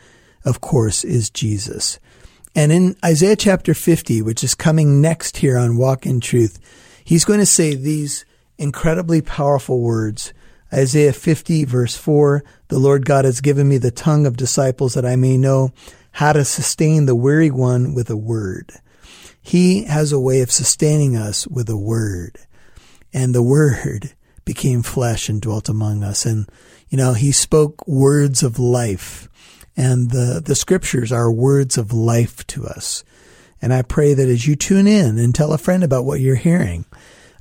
of 0.44 0.60
course, 0.60 1.04
is 1.04 1.30
Jesus. 1.30 1.98
And 2.54 2.70
in 2.70 2.96
Isaiah 3.04 3.36
chapter 3.36 3.74
50, 3.74 4.22
which 4.22 4.44
is 4.44 4.54
coming 4.54 5.00
next 5.00 5.38
here 5.38 5.58
on 5.58 5.76
Walk 5.76 6.06
in 6.06 6.20
Truth, 6.20 6.60
he's 7.04 7.24
going 7.24 7.40
to 7.40 7.46
say 7.46 7.74
these 7.74 8.24
incredibly 8.58 9.20
powerful 9.20 9.80
words. 9.80 10.32
Isaiah 10.72 11.12
50 11.12 11.64
verse 11.64 11.96
4, 11.96 12.44
the 12.68 12.78
Lord 12.78 13.06
God 13.06 13.24
has 13.24 13.40
given 13.40 13.68
me 13.68 13.78
the 13.78 13.90
tongue 13.90 14.26
of 14.26 14.36
disciples 14.36 14.94
that 14.94 15.04
I 15.04 15.16
may 15.16 15.36
know 15.36 15.72
how 16.12 16.32
to 16.32 16.44
sustain 16.44 17.06
the 17.06 17.14
weary 17.16 17.50
one 17.50 17.92
with 17.92 18.08
a 18.08 18.16
word. 18.16 18.72
He 19.42 19.84
has 19.84 20.12
a 20.12 20.20
way 20.20 20.40
of 20.40 20.50
sustaining 20.50 21.16
us 21.16 21.46
with 21.48 21.68
a 21.68 21.76
word 21.76 22.38
and 23.14 23.34
the 23.34 23.42
word 23.42 24.12
became 24.44 24.82
flesh 24.82 25.30
and 25.30 25.40
dwelt 25.40 25.70
among 25.70 26.04
us. 26.04 26.26
And, 26.26 26.46
you 26.90 26.98
know, 26.98 27.14
he 27.14 27.32
spoke 27.32 27.86
words 27.88 28.42
of 28.42 28.58
life 28.58 29.28
and 29.76 30.10
the, 30.10 30.40
the 30.44 30.54
scriptures 30.54 31.10
are 31.10 31.32
words 31.32 31.76
of 31.76 31.92
life 31.92 32.46
to 32.48 32.66
us. 32.66 33.04
And 33.60 33.72
I 33.72 33.82
pray 33.82 34.14
that 34.14 34.28
as 34.28 34.46
you 34.46 34.56
tune 34.56 34.86
in 34.86 35.18
and 35.18 35.34
tell 35.34 35.52
a 35.52 35.58
friend 35.58 35.82
about 35.82 36.04
what 36.04 36.20
you're 36.20 36.34
hearing, 36.36 36.84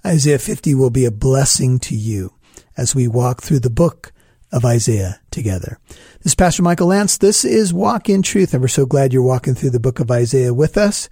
Isaiah 0.05 0.39
50 0.39 0.73
will 0.75 0.89
be 0.89 1.05
a 1.05 1.11
blessing 1.11 1.79
to 1.79 1.95
you 1.95 2.33
as 2.77 2.95
we 2.95 3.07
walk 3.07 3.41
through 3.41 3.59
the 3.59 3.69
book 3.69 4.11
of 4.51 4.65
Isaiah 4.65 5.19
together. 5.31 5.79
This 6.19 6.31
is 6.31 6.35
Pastor 6.35 6.63
Michael 6.63 6.87
Lance. 6.87 7.17
This 7.17 7.43
is 7.43 7.73
Walk 7.73 8.07
in 8.07 8.21
Truth, 8.21 8.53
and 8.53 8.61
we're 8.61 8.67
so 8.67 8.85
glad 8.85 9.11
you're 9.11 9.23
walking 9.23 9.55
through 9.55 9.71
the 9.71 9.79
book 9.79 9.99
of 9.99 10.11
Isaiah 10.11 10.53
with 10.53 10.77
us. 10.77 11.09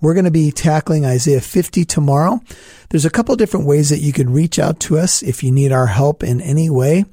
We're 0.00 0.14
going 0.14 0.24
to 0.24 0.30
be 0.30 0.50
tackling 0.50 1.04
Isaiah 1.04 1.40
50 1.40 1.84
tomorrow. 1.84 2.40
There's 2.88 3.04
a 3.04 3.10
couple 3.10 3.36
different 3.36 3.66
ways 3.66 3.90
that 3.90 4.00
you 4.00 4.12
could 4.12 4.30
reach 4.30 4.58
out 4.58 4.80
to 4.80 4.98
us 4.98 5.22
if 5.22 5.42
you 5.42 5.52
need 5.52 5.72
our 5.72 5.86
help 5.86 6.22
in 6.22 6.40
any 6.40 6.70
way. 6.70 7.04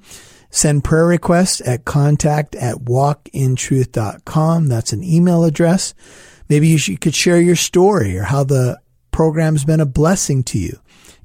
Send 0.50 0.84
prayer 0.84 1.06
requests 1.06 1.62
at 1.68 1.86
contact 1.86 2.56
at 2.56 2.78
walkintruth.com. 2.78 4.68
That's 4.68 4.94
an 4.94 5.04
email 5.04 5.44
address. 5.44 5.94
Maybe 6.50 6.70
you 6.70 6.98
could 6.98 7.14
share 7.14 7.42
your 7.42 7.58
story 7.58 8.18
or 8.18 8.24
how 8.24 8.44
the 8.46 8.80
program's 9.12 9.66
been 9.66 9.82
a 9.82 9.86
blessing 9.86 10.44
to 10.44 10.58
you. 10.58 10.80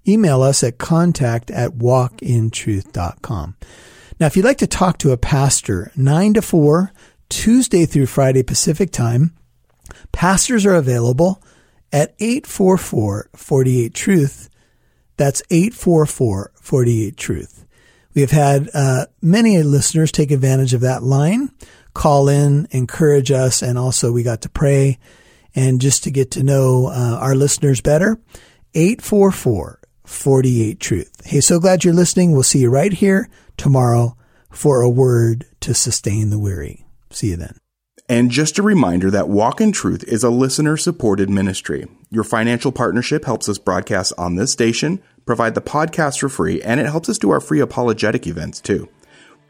Email 0.06 0.42
us 0.42 0.64
at 0.64 0.78
contact 0.78 1.50
at 1.50 1.72
walkintruth.com. 1.72 3.56
Now, 4.18 4.26
if 4.26 4.36
you'd 4.36 4.44
like 4.44 4.58
to 4.58 4.66
talk 4.66 4.98
to 4.98 5.12
a 5.12 5.16
pastor, 5.16 5.92
9 5.96 6.34
to 6.34 6.42
4, 6.42 6.92
Tuesday 7.28 7.86
through 7.86 8.06
Friday 8.06 8.42
Pacific 8.42 8.90
time, 8.90 9.34
pastors 10.10 10.66
are 10.66 10.74
available 10.74 11.42
at 11.92 12.14
844 12.18 13.30
48 13.34 13.94
Truth. 13.94 14.48
That's 15.16 15.42
844 15.50 16.52
48 16.54 17.16
Truth. 17.16 17.66
We 18.14 18.20
have 18.22 18.30
had 18.30 18.70
uh, 18.74 19.06
many 19.20 19.62
listeners 19.62 20.12
take 20.12 20.30
advantage 20.30 20.74
of 20.74 20.80
that 20.82 21.02
line. 21.02 21.50
call 21.94 22.28
in, 22.28 22.66
encourage 22.70 23.30
us, 23.30 23.62
and 23.62 23.78
also 23.78 24.12
we 24.12 24.22
got 24.22 24.42
to 24.42 24.48
pray 24.48 24.98
and 25.54 25.80
just 25.80 26.04
to 26.04 26.10
get 26.10 26.30
to 26.32 26.42
know 26.42 26.86
uh, 26.86 27.18
our 27.20 27.34
listeners 27.34 27.80
better. 27.80 28.18
844 28.74 29.80
48 30.04 30.80
Truth. 30.80 31.26
Hey, 31.26 31.40
so 31.40 31.60
glad 31.60 31.84
you're 31.84 31.94
listening. 31.94 32.32
We'll 32.32 32.42
see 32.42 32.60
you 32.60 32.70
right 32.70 32.92
here 32.92 33.28
tomorrow 33.56 34.16
for 34.50 34.82
a 34.82 34.90
word 34.90 35.46
to 35.60 35.74
sustain 35.74 36.30
the 36.30 36.38
weary. 36.38 36.86
See 37.10 37.28
you 37.28 37.36
then. 37.36 37.61
And 38.08 38.30
just 38.30 38.58
a 38.58 38.62
reminder 38.62 39.10
that 39.10 39.28
Walk 39.28 39.60
in 39.60 39.72
Truth 39.72 40.04
is 40.04 40.24
a 40.24 40.30
listener 40.30 40.76
supported 40.76 41.30
ministry. 41.30 41.86
Your 42.10 42.24
financial 42.24 42.72
partnership 42.72 43.24
helps 43.24 43.48
us 43.48 43.58
broadcast 43.58 44.12
on 44.18 44.34
this 44.34 44.52
station, 44.52 45.00
provide 45.24 45.54
the 45.54 45.62
podcast 45.62 46.20
for 46.20 46.28
free, 46.28 46.60
and 46.62 46.80
it 46.80 46.86
helps 46.86 47.08
us 47.08 47.18
do 47.18 47.30
our 47.30 47.40
free 47.40 47.60
apologetic 47.60 48.26
events 48.26 48.60
too. 48.60 48.88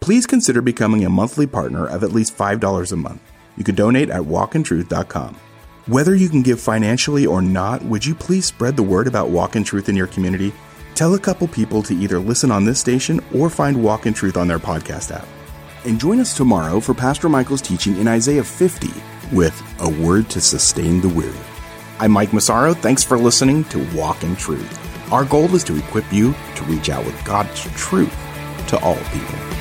Please 0.01 0.27
consider 0.27 0.61
becoming 0.61 1.05
a 1.05 1.11
monthly 1.11 1.47
partner 1.47 1.87
of 1.87 2.03
at 2.03 2.13
least 2.13 2.37
$5 2.37 2.93
a 2.93 2.97
month. 2.97 3.21
You 3.57 3.65
can 3.65 3.75
donate 3.75 4.11
at 4.11 4.23
walkintruth.com. 4.23 5.37
Whether 5.87 6.15
you 6.15 6.29
can 6.29 6.43
give 6.43 6.61
financially 6.61 7.27
or 7.27 7.43
not, 7.43 7.83
would 7.85 8.05
you 8.05 8.15
please 8.15 8.47
spread 8.47 8.77
the 8.77 8.83
word 8.83 9.09
about 9.09 9.31
Walk 9.31 9.57
in 9.57 9.65
Truth 9.65 9.89
in 9.89 9.97
your 9.97 10.07
community? 10.07 10.53
Tell 10.95 11.15
a 11.15 11.21
couple 11.21 11.49
people 11.49 11.83
to 11.85 11.95
either 11.95 12.19
listen 12.19 12.51
on 12.51 12.65
this 12.65 12.79
station 12.79 13.21
or 13.35 13.51
find 13.51 13.83
Walk 13.83 14.07
in 14.07 14.15
Truth 14.15 14.37
on 14.37 14.47
their 14.47 14.61
podcast 14.61 15.15
app. 15.15 15.27
And 15.85 15.99
join 15.99 16.21
us 16.21 16.37
tomorrow 16.37 16.79
for 16.79 16.95
Pastor 16.95 17.29
Michael's 17.29 17.63
teaching 17.63 17.97
in 17.97 18.07
Isaiah 18.07 18.45
50 18.45 18.89
with 19.33 19.61
a 19.81 19.89
word 19.89 20.29
to 20.31 20.41
sustain 20.41 21.01
the 21.01 21.09
weary. 21.09 21.37
I'm 21.99 22.13
Mike 22.13 22.33
Massaro. 22.33 22.73
Thanks 22.73 23.03
for 23.03 23.19
listening 23.19 23.65
to 23.65 23.85
Walk 23.97 24.23
in 24.23 24.37
Truth. 24.37 25.13
Our 25.13 25.25
goal 25.25 25.55
is 25.55 25.65
to 25.65 25.77
equip 25.77 26.11
you 26.13 26.35
to 26.55 26.65
reach 26.65 26.89
out 26.89 27.05
with 27.05 27.25
God's 27.25 27.61
truth 27.77 28.17
to 28.69 28.79
all 28.79 28.97
people. 28.97 29.52